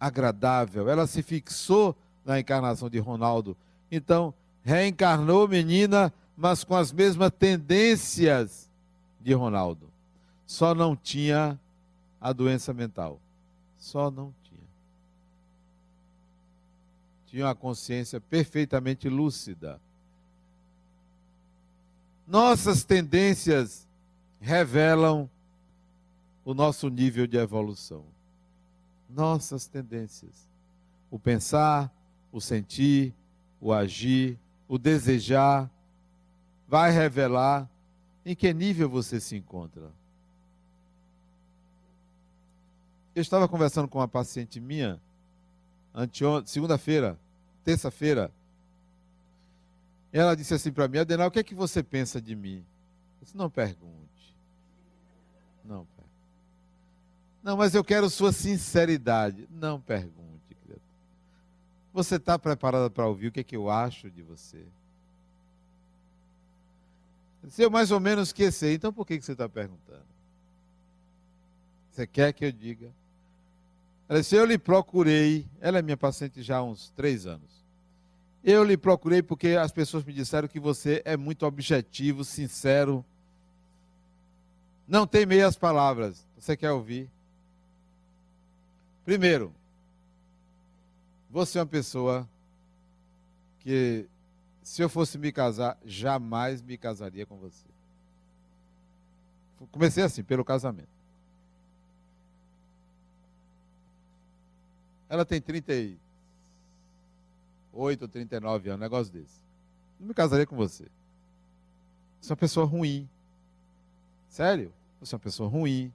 [0.00, 0.88] agradável.
[0.88, 3.56] Ela se fixou na encarnação de Ronaldo.
[3.92, 4.32] Então,
[4.64, 8.68] reencarnou menina, mas com as mesmas tendências
[9.20, 9.90] de Ronaldo.
[10.46, 11.58] Só não tinha
[12.20, 13.20] a doença mental.
[13.78, 14.68] Só não tinha.
[17.26, 19.80] Tinha uma consciência perfeitamente lúcida.
[22.26, 23.86] Nossas tendências
[24.40, 25.30] revelam
[26.44, 28.04] o nosso nível de evolução.
[29.08, 30.48] Nossas tendências.
[31.10, 31.92] O pensar,
[32.30, 33.14] o sentir,
[33.60, 35.70] o agir, o desejar,
[36.68, 37.68] vai revelar
[38.24, 39.90] em que nível você se encontra.
[43.14, 45.00] Eu estava conversando com uma paciente minha,
[46.44, 47.18] segunda-feira,
[47.64, 48.30] terça-feira.
[50.12, 52.58] Ela disse assim para mim: Adenal, o que é que você pensa de mim?
[53.20, 54.36] Eu disse: Não pergunte.
[55.64, 55.96] Não pergunte.
[57.42, 59.48] Não, mas eu quero sua sinceridade.
[59.50, 60.82] Não pergunte, querido.
[61.92, 64.66] Você está preparada para ouvir o que, é que eu acho de você?
[67.48, 70.04] Se eu mais ou menos esqueci, então por que, que você está perguntando?
[71.90, 72.90] Você quer que eu diga?
[74.08, 77.64] Ela disse, eu lhe procurei, ela é minha paciente já há uns três anos.
[78.44, 83.04] Eu lhe procurei porque as pessoas me disseram que você é muito objetivo, sincero,
[84.86, 86.24] não tem meias palavras.
[86.38, 87.10] Você quer ouvir?
[89.04, 89.52] Primeiro,
[91.30, 92.28] você é uma pessoa
[93.60, 94.06] que,
[94.66, 97.64] se eu fosse me casar, jamais me casaria com você.
[99.70, 100.88] Comecei assim, pelo casamento.
[105.08, 106.00] Ela tem 38
[108.02, 109.40] ou 39 anos, um negócio desse.
[110.00, 110.88] Não me casaria com você.
[112.20, 113.08] Você é uma pessoa ruim.
[114.28, 114.72] Sério?
[114.98, 115.92] Você é uma pessoa ruim.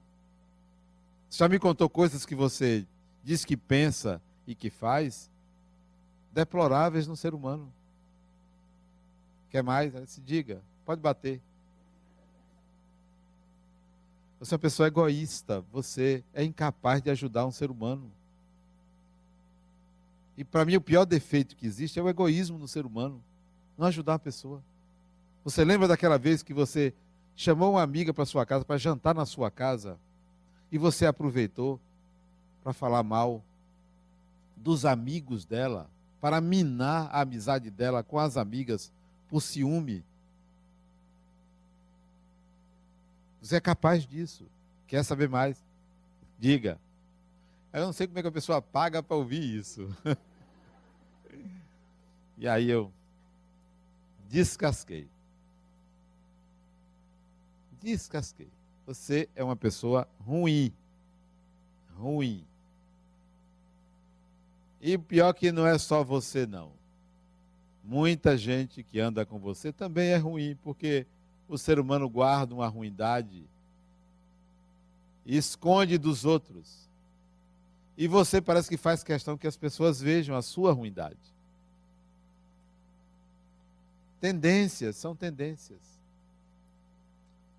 [1.28, 2.86] Você já me contou coisas que você
[3.22, 5.30] diz que pensa e que faz
[6.32, 7.70] deploráveis no ser humano.
[9.52, 9.92] Quer mais?
[10.08, 11.38] Se diga, pode bater.
[14.40, 18.10] Você é uma pessoa egoísta, você é incapaz de ajudar um ser humano.
[20.38, 23.22] E para mim o pior defeito que existe é o egoísmo no ser humano,
[23.76, 24.62] não ajudar a pessoa.
[25.44, 26.94] Você lembra daquela vez que você
[27.36, 29.98] chamou uma amiga para sua casa para jantar na sua casa
[30.72, 31.78] e você aproveitou
[32.64, 33.44] para falar mal
[34.56, 35.90] dos amigos dela,
[36.22, 38.90] para minar a amizade dela com as amigas
[39.32, 40.04] por ciúme.
[43.40, 44.46] Você é capaz disso.
[44.86, 45.64] Quer saber mais?
[46.38, 46.78] Diga.
[47.72, 49.88] Eu não sei como é que a pessoa paga para ouvir isso.
[52.36, 52.92] e aí eu
[54.28, 55.08] descasquei.
[57.80, 58.50] Descasquei.
[58.84, 60.70] Você é uma pessoa ruim.
[61.96, 62.44] Ruim.
[64.78, 66.81] E pior que não é só você, não.
[67.84, 71.06] Muita gente que anda com você também é ruim, porque
[71.48, 73.44] o ser humano guarda uma ruindade
[75.26, 76.88] e esconde dos outros.
[77.96, 81.18] E você parece que faz questão que as pessoas vejam a sua ruindade.
[84.20, 85.80] Tendências são tendências.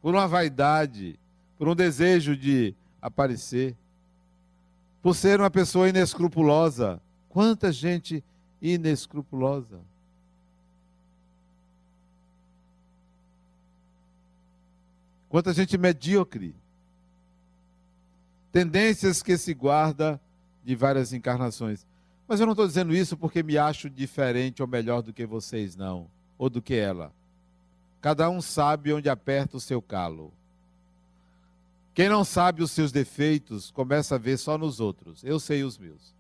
[0.02, 1.20] Por uma vaidade,
[1.58, 3.76] por um desejo de aparecer,
[5.02, 7.02] por ser uma pessoa inescrupulosa.
[7.30, 8.24] Quanta gente
[8.62, 9.80] inescrupulosa.
[15.34, 16.56] Quanta gente medíocre
[18.52, 20.22] tendências que se guarda
[20.64, 21.88] de várias encarnações.
[22.28, 25.76] Mas eu não estou dizendo isso porque me acho diferente ou melhor do que vocês,
[25.76, 26.08] não,
[26.38, 27.12] ou do que ela.
[28.00, 30.32] Cada um sabe onde aperta o seu calo.
[31.96, 35.24] Quem não sabe os seus defeitos começa a ver só nos outros.
[35.24, 36.14] Eu sei os meus.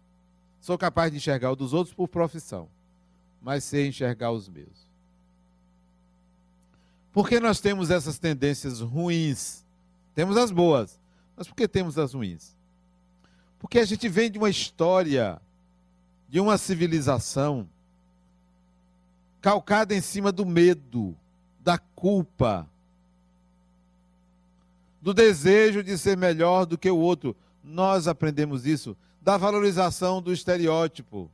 [0.60, 2.68] Sou capaz de enxergar os dos outros por profissão,
[3.40, 4.92] mas sei enxergar os meus.
[7.14, 9.64] Por que nós temos essas tendências ruins?
[10.16, 11.00] Temos as boas,
[11.38, 12.56] mas por que temos as ruins?
[13.60, 15.40] Porque a gente vem de uma história,
[16.28, 17.70] de uma civilização
[19.40, 21.16] calcada em cima do medo,
[21.60, 22.68] da culpa,
[25.02, 27.36] do desejo de ser melhor do que o outro.
[27.64, 31.30] Nós aprendemos isso da valorização do estereótipo,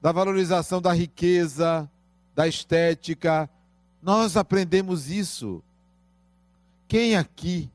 [0.00, 1.88] da valorização da riqueza,
[2.34, 3.48] da estética.
[4.02, 5.62] Nós aprendemos isso.
[6.88, 7.70] Quem aqui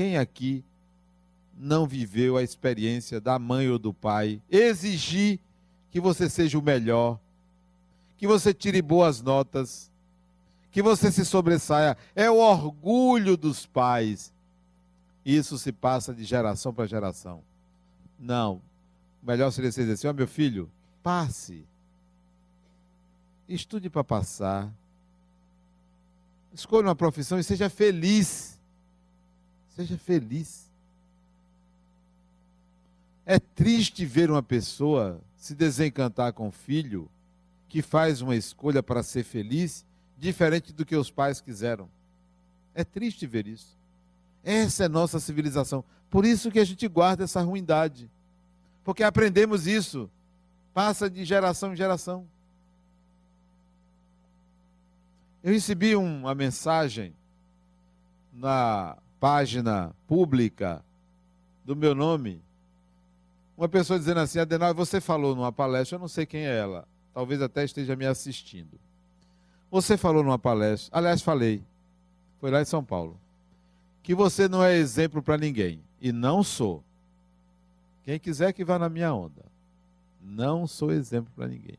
[0.00, 0.64] quem aqui
[1.58, 5.38] não viveu a experiência da mãe ou do pai exigir
[5.90, 7.20] que você seja o melhor,
[8.16, 9.90] que você tire boas notas,
[10.72, 11.98] que você se sobressaia?
[12.14, 14.32] É o orgulho dos pais.
[15.22, 17.42] Isso se passa de geração para geração.
[18.18, 18.62] Não.
[19.22, 20.70] Melhor seria você dizer assim: ó, oh, meu filho,
[21.02, 21.66] passe.
[23.46, 24.72] Estude para passar.
[26.52, 28.58] Escolha uma profissão e seja feliz.
[29.76, 30.68] Seja feliz.
[33.24, 37.08] É triste ver uma pessoa se desencantar com o filho
[37.68, 39.86] que faz uma escolha para ser feliz
[40.18, 41.88] diferente do que os pais quiseram.
[42.74, 43.78] É triste ver isso.
[44.42, 45.84] Essa é nossa civilização.
[46.10, 48.10] Por isso que a gente guarda essa ruindade.
[48.84, 50.10] Porque aprendemos isso.
[50.74, 52.26] Passa de geração em geração.
[55.42, 57.14] Eu recebi uma mensagem
[58.32, 60.84] na página pública
[61.64, 62.42] do meu nome,
[63.56, 66.88] Uma pessoa dizendo assim, Adenal, você falou numa palestra, eu não sei quem é ela,
[67.12, 68.80] talvez até esteja me assistindo.
[69.70, 71.62] Você falou numa palestra, aliás, falei,
[72.40, 73.20] foi lá em São Paulo,
[74.02, 76.82] que você não é exemplo para ninguém, e não sou.
[78.02, 79.44] Quem quiser que vá na minha onda.
[80.22, 81.78] Não sou exemplo para ninguém.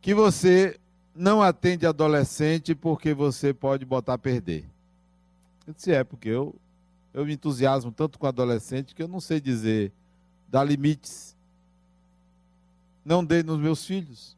[0.00, 0.78] Que você
[1.14, 4.64] não atende adolescente porque você pode botar a perder.
[5.66, 6.54] Eu disse, é, porque eu,
[7.12, 9.92] eu me entusiasmo tanto com adolescente que eu não sei dizer,
[10.48, 11.36] dar limites.
[13.04, 14.36] Não dei nos meus filhos.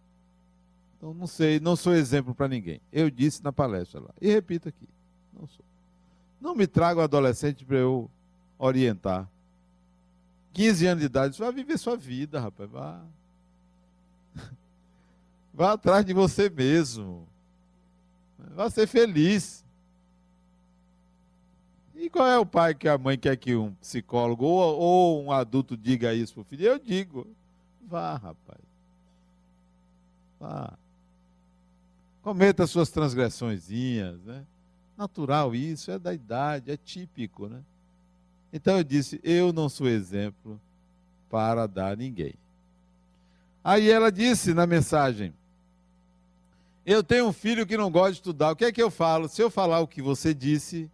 [0.97, 2.81] Então, não sei, não sou exemplo para ninguém.
[2.93, 4.11] Eu disse na palestra lá.
[4.21, 4.89] E repito aqui,
[5.33, 5.65] não sou.
[6.41, 8.11] Não me traga adolescente para eu
[8.59, 9.29] orientar.
[10.53, 12.71] 15 anos de idade, você vai viver sua vida, rapaz.
[12.71, 13.03] Vá.
[15.53, 17.27] Vá atrás de você mesmo.
[18.55, 19.63] Vá ser feliz.
[21.95, 25.31] E qual é o pai que a mãe quer que um psicólogo ou, ou um
[25.31, 26.65] adulto diga isso para o filho?
[26.65, 27.27] Eu digo.
[27.87, 28.61] Vá, rapaz.
[30.41, 30.73] Vá.
[32.23, 34.45] Cometa suas transgressõezinhas, né?
[34.97, 37.63] Natural isso, é da idade, é típico, né?
[38.53, 40.61] Então eu disse: eu não sou exemplo
[41.31, 42.35] para dar a ninguém.
[43.65, 45.33] Aí ela disse na mensagem:
[46.85, 48.51] Eu tenho um filho que não gosta de estudar.
[48.51, 49.29] O que é que eu falo?
[49.29, 50.91] Se eu falar o que você disse,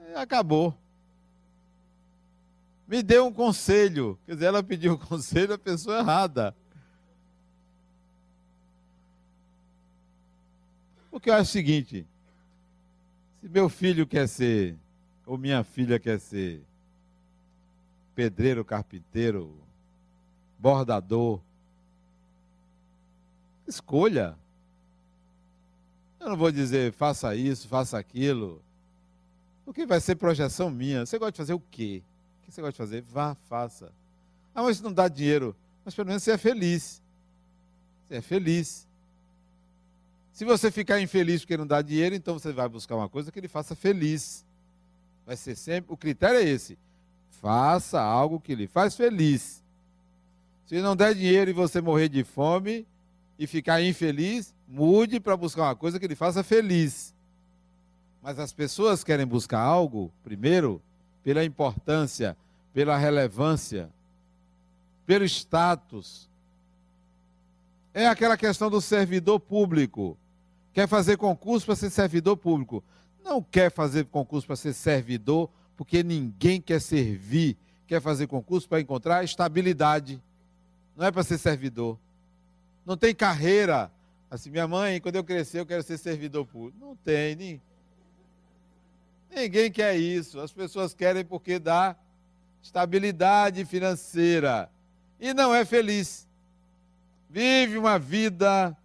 [0.00, 0.76] é, acabou.
[2.86, 4.18] Me deu um conselho.
[4.26, 6.54] Quer dizer, ela pediu um conselho à pessoa errada.
[11.10, 12.04] Porque eu acho o seguinte:
[13.40, 14.76] se meu filho quer ser
[15.24, 16.60] ou minha filha quer ser
[18.14, 19.56] pedreiro, carpinteiro,
[20.58, 21.40] bordador,
[23.66, 24.36] escolha.
[26.20, 28.62] Eu não vou dizer faça isso, faça aquilo,
[29.64, 31.04] porque vai ser projeção minha.
[31.04, 32.02] Você gosta de fazer o quê?
[32.42, 33.02] O que você gosta de fazer?
[33.02, 33.92] Vá, faça.
[34.54, 35.56] Ah, mas não dá dinheiro.
[35.84, 37.02] Mas pelo menos você é feliz.
[38.06, 38.86] Você é feliz.
[40.32, 43.38] Se você ficar infeliz porque não dá dinheiro, então você vai buscar uma coisa que
[43.38, 44.44] ele faça feliz.
[45.26, 45.92] Vai ser sempre.
[45.92, 46.78] O critério é esse.
[47.40, 49.62] Faça algo que lhe faz feliz.
[50.66, 52.86] Se não der dinheiro e você morrer de fome
[53.38, 57.14] e ficar infeliz, mude para buscar uma coisa que lhe faça feliz.
[58.22, 60.80] Mas as pessoas querem buscar algo, primeiro,
[61.22, 62.36] pela importância,
[62.72, 63.90] pela relevância,
[65.06, 66.28] pelo status.
[67.92, 70.16] É aquela questão do servidor público.
[70.72, 72.82] Quer fazer concurso para ser servidor público
[73.24, 77.56] não quer fazer concurso para ser servidor, porque ninguém quer servir,
[77.86, 80.22] quer fazer concurso para encontrar estabilidade.
[80.94, 81.98] Não é para ser servidor.
[82.84, 83.90] Não tem carreira.
[84.30, 86.78] Assim, minha mãe, quando eu crescer, eu quero ser servidor público.
[86.78, 87.62] Não tem, nem.
[89.34, 90.40] Ninguém quer isso.
[90.40, 91.96] As pessoas querem porque dá
[92.62, 94.70] estabilidade financeira.
[95.20, 96.26] E não é feliz.
[97.30, 98.76] Vive uma vida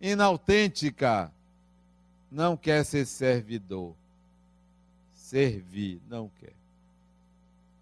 [0.00, 1.32] inautêntica
[2.30, 3.94] não quer ser servidor.
[5.14, 6.52] Servir, não quer.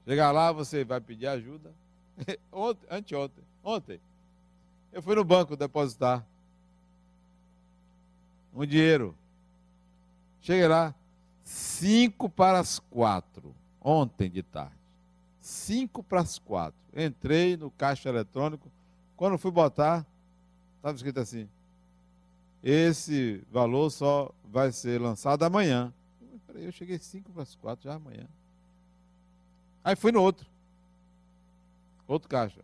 [0.07, 1.73] Chegar lá, você vai pedir ajuda.
[2.53, 4.01] Ontem, anteontem, ontem,
[4.95, 6.25] eu fui no banco depositar
[8.55, 9.15] um dinheiro.
[10.41, 10.95] Cheguei lá,
[11.43, 14.73] cinco para as quatro, ontem de tarde.
[15.41, 16.79] Cinco para as quatro.
[16.97, 18.71] Entrei no caixa eletrônico.
[19.17, 20.07] Quando fui botar,
[20.77, 21.49] estava escrito assim:
[22.63, 25.93] esse valor só vai ser lançado amanhã.
[26.55, 28.29] Eu cheguei 5 para as 4 já amanhã.
[29.83, 30.47] Aí fui no outro.
[32.07, 32.61] Outro caixa.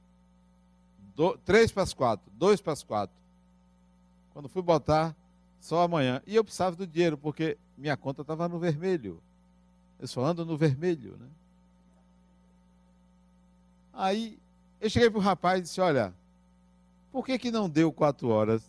[1.45, 3.15] 3 para as 4, 2 para as 4.
[4.33, 5.15] Quando fui botar,
[5.61, 6.23] só amanhã.
[6.27, 9.23] E eu precisava do dinheiro, porque minha conta estava no vermelho.
[9.99, 11.27] Eu só ando no vermelho, né?
[13.93, 14.39] Aí
[14.81, 16.15] eu cheguei para o rapaz e disse: Olha,
[17.13, 18.63] por que, que não deu quatro horas?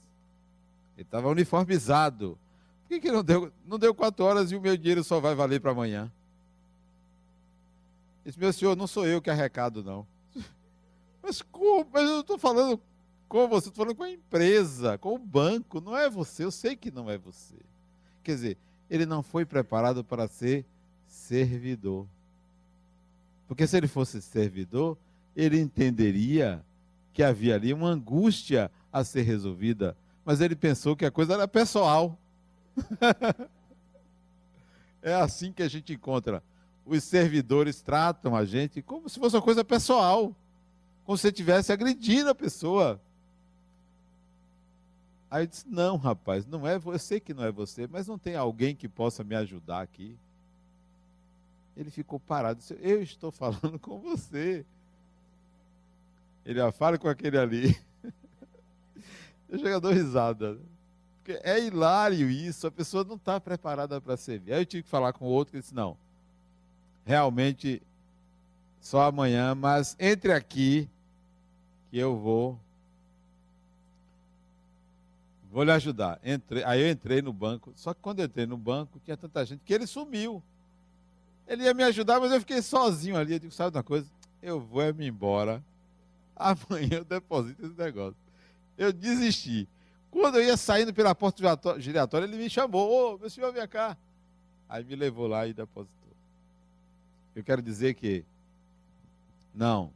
[0.98, 2.38] Ele estava uniformizado.
[2.84, 3.52] Por que, que não deu?
[3.66, 6.12] Não deu quatro horas e o meu dinheiro só vai valer para amanhã?
[8.26, 10.06] Esse meu senhor, não sou eu que arrecado, não.
[11.22, 11.88] Mas como?
[11.92, 12.80] Mas eu estou falando
[13.28, 16.76] com você, estou falando com a empresa, com o banco, não é você, eu sei
[16.76, 17.56] que não é você.
[18.24, 18.58] Quer dizer,
[18.90, 20.66] ele não foi preparado para ser
[21.08, 22.08] servidor.
[23.48, 24.98] Porque se ele fosse servidor,
[25.36, 26.64] ele entenderia
[27.14, 31.48] que havia ali uma angústia a ser resolvida mas ele pensou que a coisa era
[31.48, 32.18] pessoal.
[35.02, 36.44] é assim que a gente encontra.
[36.86, 40.36] Os servidores tratam a gente como se fosse uma coisa pessoal,
[41.06, 43.02] como se estivesse agredindo a pessoa.
[45.30, 46.80] Aí eu disse: Não, rapaz, não é.
[46.98, 50.18] Sei que não é você, mas não tem alguém que possa me ajudar aqui.
[51.76, 52.60] Ele ficou parado.
[52.60, 54.66] Disse, eu estou falando com você.
[56.46, 57.80] Ele ah, fala com aquele ali.
[59.48, 60.60] Eu chego a dar risada.
[61.24, 64.54] Porque é hilário isso, a pessoa não está preparada para servir.
[64.54, 65.96] Aí eu tive que falar com o outro que disse, não,
[67.06, 67.80] realmente
[68.82, 70.90] só amanhã, mas entre aqui
[71.90, 72.60] que eu vou
[75.52, 76.20] vou lhe ajudar.
[76.24, 79.46] Entrei, aí eu entrei no banco, só que quando eu entrei no banco, tinha tanta
[79.46, 80.42] gente que ele sumiu.
[81.48, 83.34] Ele ia me ajudar, mas eu fiquei sozinho ali.
[83.34, 84.08] Eu digo, sabe uma coisa?
[84.42, 85.62] Eu vou é me embora.
[86.36, 88.16] Amanhã eu deposito esse negócio.
[88.78, 89.68] Eu desisti.
[90.10, 91.42] Quando eu ia saindo pela porta
[91.80, 93.98] giratória, ele me chamou, ô, meu senhor, vem cá.
[94.68, 96.14] Aí me levou lá e depositou.
[97.36, 98.24] Eu quero dizer que,
[99.54, 99.92] não,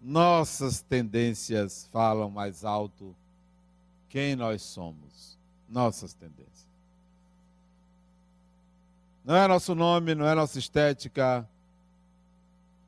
[0.00, 3.14] nossas tendências falam mais alto
[4.08, 5.38] quem nós somos.
[5.68, 6.66] Nossas tendências.
[9.24, 11.48] Não é nosso nome, não é nossa estética.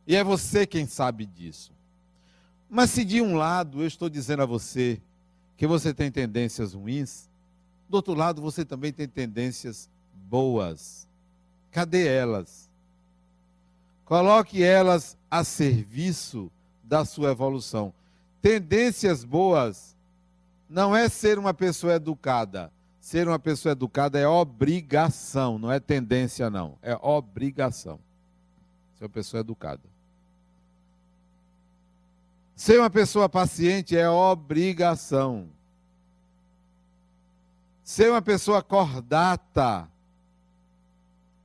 [0.06, 1.72] E é você quem sabe disso.
[2.68, 5.00] Mas se de um lado eu estou dizendo a você
[5.56, 7.28] que você tem tendências ruins,
[7.88, 9.88] do outro lado você também tem tendências
[10.28, 11.06] boas.
[11.70, 12.71] Cadê elas?
[14.12, 16.52] Coloque elas a serviço
[16.84, 17.94] da sua evolução.
[18.42, 19.96] Tendências boas
[20.68, 22.70] não é ser uma pessoa educada.
[23.00, 26.76] Ser uma pessoa educada é obrigação, não é tendência, não.
[26.82, 27.98] É obrigação.
[28.98, 29.88] Ser uma pessoa educada.
[32.54, 35.48] Ser uma pessoa paciente é obrigação.
[37.82, 39.88] Ser uma pessoa cordata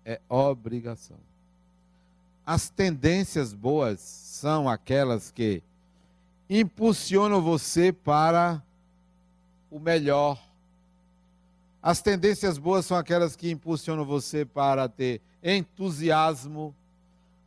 [0.04, 1.27] é obrigação.
[2.48, 5.62] As tendências boas são aquelas que
[6.50, 8.64] impulsionam você para
[9.70, 10.42] o melhor.
[11.84, 16.74] As tendências boas são aquelas que impulsionam você para ter entusiasmo.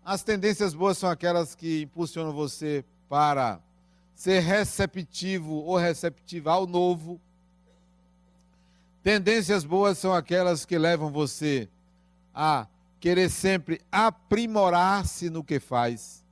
[0.04, 3.58] As tendências boas são aquelas que impulsionam você para
[4.14, 7.18] ser receptivo ou receptiva ao novo.
[9.02, 11.70] Tendências boas são aquelas que levam você
[12.34, 12.66] a
[13.00, 16.22] querer sempre aprimorar-se no que faz.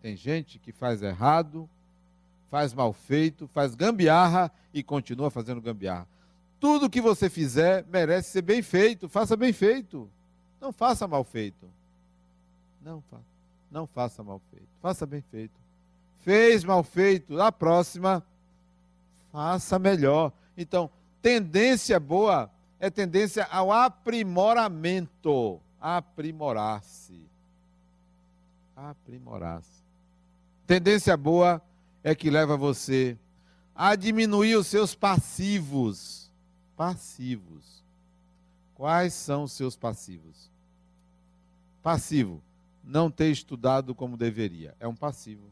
[0.00, 1.68] Tem gente que faz errado,
[2.50, 6.08] faz mal feito, faz gambiarra e continua fazendo gambiarra.
[6.58, 10.10] Tudo que você fizer merece ser bem feito, faça bem feito.
[10.60, 11.68] Não faça mal feito.
[12.82, 13.24] Não faça,
[13.70, 14.68] não faça mal feito.
[14.80, 15.54] Faça bem feito.
[16.20, 18.24] Fez mal feito, a próxima
[19.30, 20.32] faça melhor.
[20.56, 20.90] Então,
[21.20, 22.50] tendência boa
[22.80, 25.60] é tendência ao aprimoramento.
[25.80, 27.26] Aprimorar-se.
[28.74, 29.82] Aprimorar-se.
[30.66, 31.62] Tendência boa
[32.02, 33.16] é que leva você
[33.74, 36.30] a diminuir os seus passivos.
[36.76, 37.82] Passivos.
[38.74, 40.50] Quais são os seus passivos?
[41.82, 42.42] Passivo.
[42.84, 44.74] Não ter estudado como deveria.
[44.78, 45.48] É um passivo.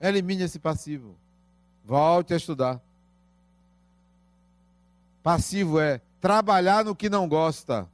[0.00, 1.16] Elimine esse passivo.
[1.84, 2.80] Volte a estudar.
[5.22, 7.88] Passivo é trabalhar no que não gosta.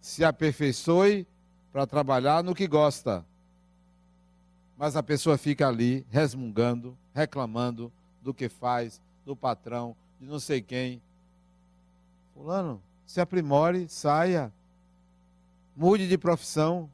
[0.00, 1.26] Se aperfeiçoe
[1.72, 3.24] para trabalhar no que gosta.
[4.76, 7.92] Mas a pessoa fica ali resmungando, reclamando
[8.22, 11.02] do que faz, do patrão, de não sei quem.
[12.32, 14.52] Fulano, se aprimore, saia.
[15.76, 16.88] Mude de profissão.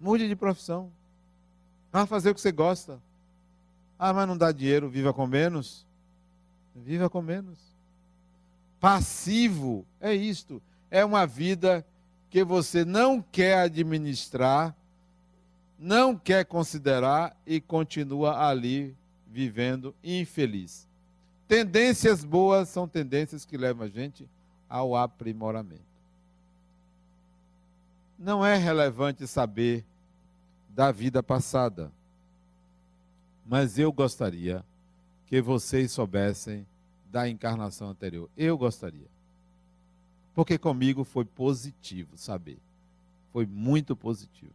[0.00, 0.90] Mude de profissão.
[1.90, 3.00] Vá fazer o que você gosta.
[3.98, 5.86] Ah, mas não dá dinheiro, viva com menos.
[6.74, 7.73] Viva com menos.
[8.84, 10.60] Passivo é isto.
[10.90, 11.82] É uma vida
[12.28, 14.76] que você não quer administrar,
[15.78, 18.94] não quer considerar e continua ali
[19.26, 20.86] vivendo infeliz.
[21.48, 24.28] Tendências boas são tendências que levam a gente
[24.68, 25.80] ao aprimoramento.
[28.18, 29.82] Não é relevante saber
[30.68, 31.90] da vida passada,
[33.46, 34.62] mas eu gostaria
[35.24, 36.66] que vocês soubessem
[37.14, 38.28] da encarnação anterior.
[38.36, 39.06] Eu gostaria.
[40.34, 42.58] Porque comigo foi positivo saber.
[43.32, 44.50] Foi muito positivo.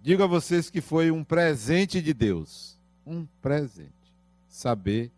[0.00, 2.78] Digo a vocês que foi um presente de Deus.
[3.04, 3.90] Um presente.
[4.48, 5.10] Saber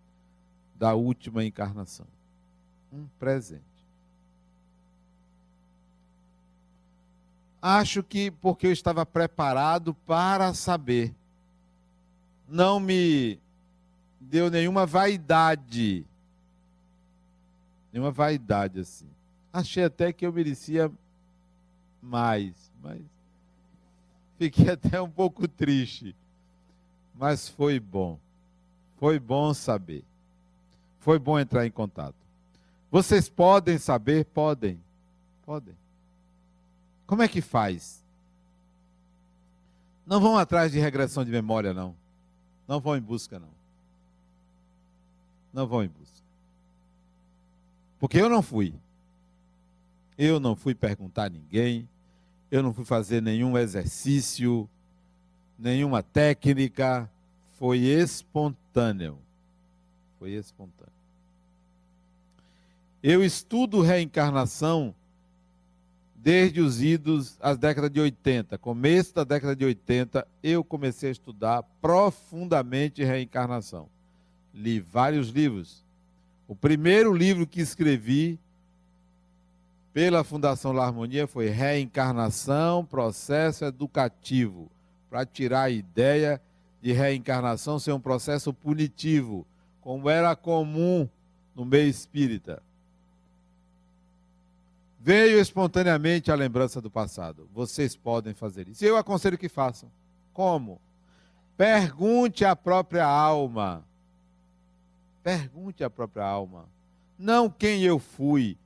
[0.75, 2.07] da última encarnação.
[2.91, 3.61] Um presente.
[7.61, 11.15] Acho que porque eu estava preparado para saber
[12.49, 13.39] não me
[14.21, 16.05] deu nenhuma vaidade.
[17.93, 19.09] Nenhuma vaidade assim.
[19.53, 20.93] Achei até que eu merecia
[22.01, 23.01] mais, mas
[24.39, 26.15] fiquei até um pouco triste.
[27.15, 28.19] Mas foi bom.
[28.99, 30.05] Foi bom saber.
[31.01, 32.15] Foi bom entrar em contato.
[32.91, 34.25] Vocês podem saber?
[34.27, 34.81] Podem.
[35.45, 35.75] Podem.
[37.07, 38.05] Como é que faz?
[40.07, 41.95] Não vão atrás de regressão de memória, não.
[42.67, 43.60] Não vão em busca, não.
[45.53, 46.25] Não vão em busca.
[47.99, 48.75] Porque eu não fui.
[50.17, 51.89] Eu não fui perguntar a ninguém.
[52.51, 54.69] Eu não fui fazer nenhum exercício,
[55.59, 57.11] nenhuma técnica.
[57.59, 59.19] Foi espontâneo.
[60.19, 60.93] Foi espontâneo.
[63.03, 64.95] Eu estudo reencarnação
[66.15, 68.59] desde os idos às décadas de 80.
[68.59, 73.89] Começo da década de 80, eu comecei a estudar profundamente reencarnação.
[74.55, 75.85] Li vários livros.
[76.49, 78.39] O primeiro livro que escrevi
[79.93, 84.71] pela Fundação La Harmonia foi Reencarnação, Processo Educativo,
[85.09, 86.41] para tirar a ideia
[86.81, 89.47] de reencarnação ser um processo punitivo,
[89.81, 91.09] como era comum
[91.55, 92.63] no meio espírita.
[94.99, 97.49] Veio espontaneamente a lembrança do passado.
[97.55, 98.85] Vocês podem fazer isso.
[98.85, 99.91] E eu aconselho que façam.
[100.33, 100.81] Como?
[101.57, 103.83] Pergunte à própria alma.
[105.23, 106.69] Pergunte à própria alma.
[107.19, 108.57] Não quem eu fui.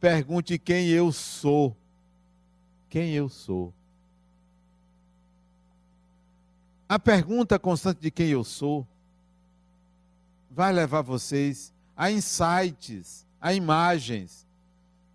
[0.00, 1.76] Pergunte quem eu sou.
[2.88, 3.72] Quem eu sou.
[6.88, 8.86] A pergunta constante de quem eu sou
[10.50, 14.46] vai levar vocês a insights, a imagens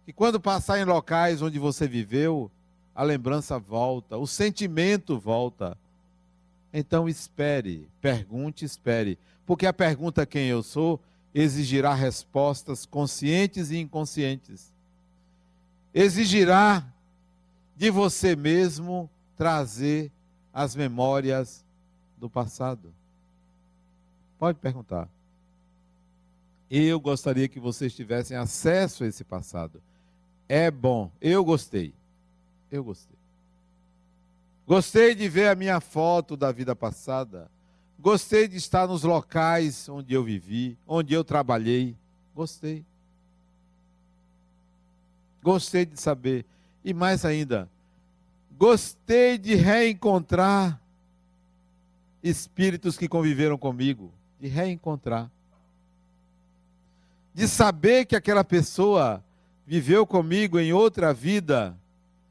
[0.08, 2.50] que quando passar em locais onde você viveu,
[2.96, 5.78] a lembrança volta, o sentimento volta.
[6.72, 11.02] Então espere, pergunte, espere, porque a pergunta quem eu sou
[11.34, 14.72] exigirá respostas conscientes e inconscientes.
[15.92, 16.86] Exigirá
[17.76, 20.12] de você mesmo trazer
[20.54, 21.66] as memórias
[22.18, 22.94] do passado.
[24.38, 25.10] Pode perguntar.
[26.70, 29.82] Eu gostaria que vocês tivessem acesso a esse passado
[30.48, 31.12] é bom.
[31.20, 31.94] Eu gostei.
[32.72, 33.18] Eu gostei.
[34.66, 37.50] Gostei de ver a minha foto da vida passada.
[38.00, 41.96] Gostei de estar nos locais onde eu vivi, onde eu trabalhei.
[42.36, 42.86] Gostei.
[45.42, 46.46] Gostei de saber.
[46.84, 47.70] E mais ainda,
[48.58, 50.80] gostei de reencontrar
[52.22, 54.12] espíritos que conviveram comigo.
[54.40, 55.32] De reencontrar.
[57.34, 59.24] De saber que aquela pessoa
[59.66, 61.78] viveu comigo em outra vida,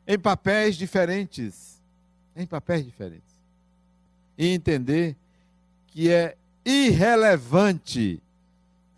[0.07, 1.83] em papéis diferentes.
[2.35, 3.35] Em papéis diferentes.
[4.39, 5.17] E entender
[5.97, 8.23] que é irrelevante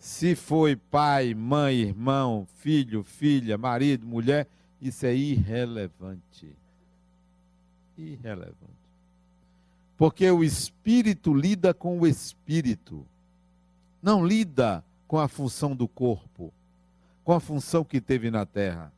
[0.01, 4.49] se foi pai, mãe, irmão, filho, filha, marido, mulher,
[4.83, 6.53] isso é irrelevante.
[7.97, 8.57] Irrelevante.
[9.97, 13.07] Porque o espírito lida com o espírito,
[14.03, 16.53] não lida com a função do corpo
[17.23, 18.91] com a função que teve na terra.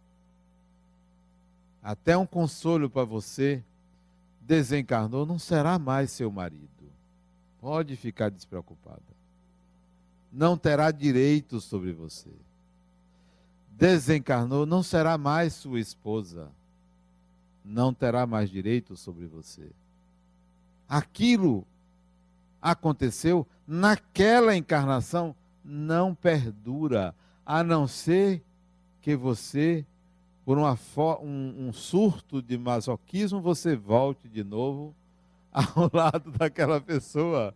[1.83, 3.63] Até um consolo para você,
[4.41, 6.80] desencarnou, não será mais seu marido.
[7.61, 9.03] Pode ficar despreocupada.
[10.33, 12.31] Não terá direito sobre você.
[13.71, 16.51] Desencarnou, não será mais sua esposa.
[17.65, 19.71] Não terá mais direito sobre você.
[20.89, 21.67] Aquilo
[22.61, 25.35] aconteceu naquela encarnação
[25.65, 28.43] não perdura a não ser
[29.01, 29.85] que você,
[30.45, 34.95] por um, um surto de masoquismo, você volte de novo
[35.75, 37.55] ao lado daquela pessoa.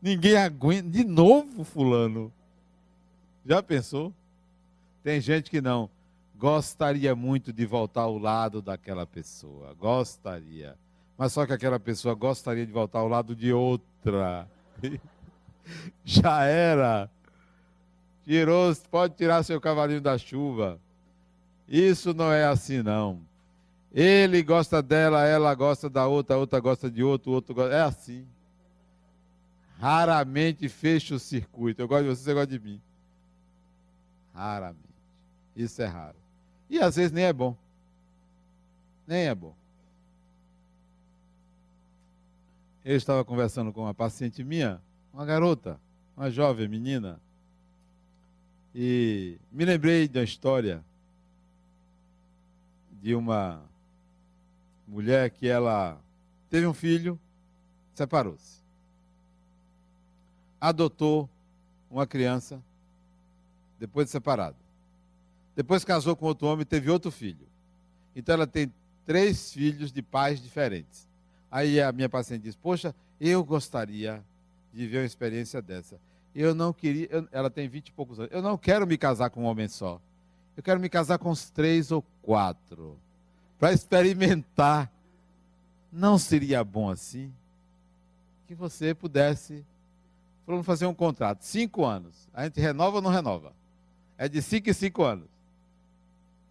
[0.00, 0.88] Ninguém aguenta.
[0.88, 2.32] De novo, Fulano.
[3.44, 4.12] Já pensou?
[5.02, 5.88] Tem gente que não.
[6.36, 9.74] Gostaria muito de voltar ao lado daquela pessoa.
[9.74, 10.76] Gostaria.
[11.16, 14.48] Mas só que aquela pessoa gostaria de voltar ao lado de outra.
[16.04, 17.08] Já era.
[18.24, 20.80] Tirou, pode tirar seu cavalinho da chuva.
[21.68, 23.20] Isso não é assim, não.
[23.94, 27.72] Ele gosta dela, ela gosta da outra, a outra gosta de outro, o outro gosta.
[27.72, 28.26] É assim.
[29.78, 31.80] Raramente fecha o circuito.
[31.80, 32.80] Eu gosto de você, você gosta de mim.
[34.34, 34.82] Raramente.
[35.54, 36.16] Isso é raro.
[36.68, 37.56] E às vezes nem é bom.
[39.06, 39.54] Nem é bom.
[42.84, 44.82] Eu estava conversando com uma paciente minha,
[45.12, 45.80] uma garota,
[46.16, 47.20] uma jovem menina,
[48.74, 50.84] e me lembrei da história
[53.00, 53.62] de uma
[54.94, 56.00] mulher que ela
[56.48, 57.18] teve um filho,
[57.94, 58.62] separou-se.
[60.60, 61.28] Adotou
[61.90, 62.62] uma criança
[63.76, 64.56] depois de separado.
[65.56, 67.44] Depois casou com outro homem e teve outro filho.
[68.14, 68.72] Então ela tem
[69.04, 71.08] três filhos de pais diferentes.
[71.50, 74.24] Aí a minha paciente diz: Poxa, eu gostaria
[74.72, 75.98] de ver uma experiência dessa
[76.32, 77.08] Eu não queria.
[77.10, 78.32] Eu, ela tem vinte e poucos anos.
[78.32, 80.00] Eu não quero me casar com um homem só.
[80.56, 82.96] Eu quero me casar com uns três ou quatro.
[83.64, 84.92] Para experimentar.
[85.90, 87.32] Não seria bom assim?
[88.46, 89.64] Que você pudesse.
[90.46, 91.40] Vamos fazer um contrato.
[91.40, 92.28] Cinco anos.
[92.34, 93.54] A gente renova ou não renova?
[94.18, 95.26] É de cinco em cinco anos.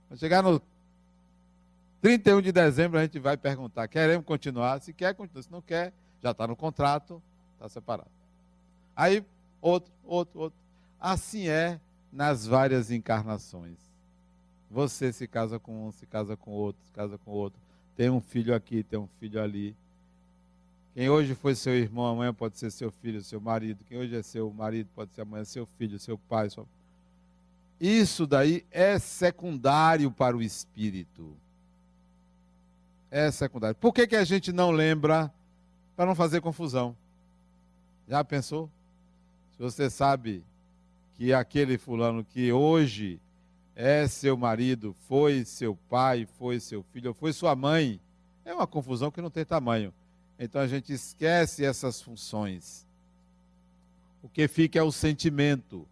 [0.08, 0.60] Quando chegar no
[2.02, 4.82] 31 de dezembro, a gente vai perguntar: queremos continuar?
[4.82, 5.44] Se quer, continua.
[5.44, 7.22] Se não quer, já está no contrato,
[7.54, 8.10] está separado.
[8.96, 9.24] Aí,
[9.62, 10.60] outro, outro, outro.
[11.00, 11.80] Assim é
[12.12, 13.93] nas várias encarnações.
[14.74, 17.60] Você se casa com um, se casa com outro, se casa com outro.
[17.96, 19.76] Tem um filho aqui, tem um filho ali.
[20.96, 23.84] Quem hoje foi seu irmão, amanhã pode ser seu filho, seu marido.
[23.88, 26.50] Quem hoje é seu marido, pode ser amanhã seu filho, seu pai.
[26.50, 26.66] Sua...
[27.80, 31.38] Isso daí é secundário para o espírito.
[33.12, 33.76] É secundário.
[33.76, 35.32] Por que, que a gente não lembra
[35.96, 36.96] para não fazer confusão.
[38.08, 38.70] Já pensou?
[39.56, 40.44] Se você sabe
[41.16, 43.20] que aquele fulano que hoje
[43.76, 48.00] é seu marido, foi seu pai, foi seu filho, foi sua mãe,
[48.46, 49.94] é uma confusão que não tem tamanho.
[50.38, 52.86] Então a gente esquece essas funções.
[54.22, 55.88] O que fica é o sentimento.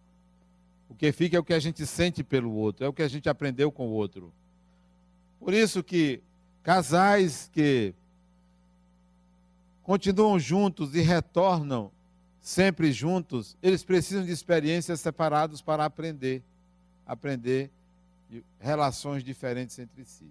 [0.88, 3.08] O que fica é o que a gente sente pelo outro, é o que a
[3.08, 4.32] gente aprendeu com o outro.
[5.40, 6.22] Por isso que
[6.62, 7.94] casais que
[9.82, 11.90] continuam juntos e retornam
[12.40, 16.42] sempre juntos, eles precisam de experiências separadas para aprender,
[17.06, 17.70] aprender
[18.58, 20.30] relações diferentes entre si.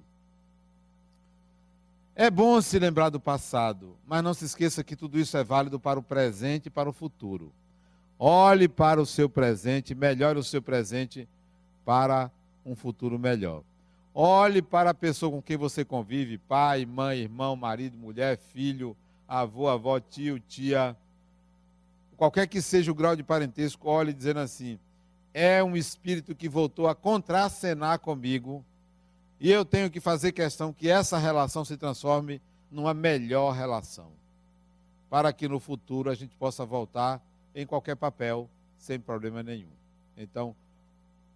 [2.16, 5.80] É bom se lembrar do passado, mas não se esqueça que tudo isso é válido
[5.80, 7.52] para o presente e para o futuro.
[8.20, 11.28] Olhe para o seu presente, melhore o seu presente
[11.86, 12.30] para
[12.66, 13.64] um futuro melhor.
[14.14, 18.96] Olhe para a pessoa com quem você convive, pai, mãe, irmão, marido, mulher, filho,
[19.28, 20.96] avô, avó, tio, tia,
[22.18, 24.78] qualquer que seja o grau de parentesco, olhe dizendo assim:
[25.34, 28.64] é um espírito que voltou a contracenar comigo
[29.40, 34.12] e eu tenho que fazer questão que essa relação se transforme numa melhor relação,
[35.10, 37.22] para que no futuro a gente possa voltar
[37.56, 39.72] em qualquer papel sem problema nenhum.
[40.16, 40.56] Então,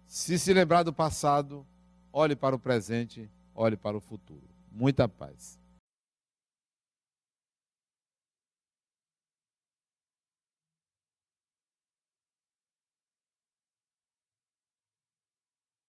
[0.06, 1.66] se se lembrar do passado,
[2.12, 4.42] olhe para o presente, olhe para o futuro.
[4.72, 5.58] Muita paz.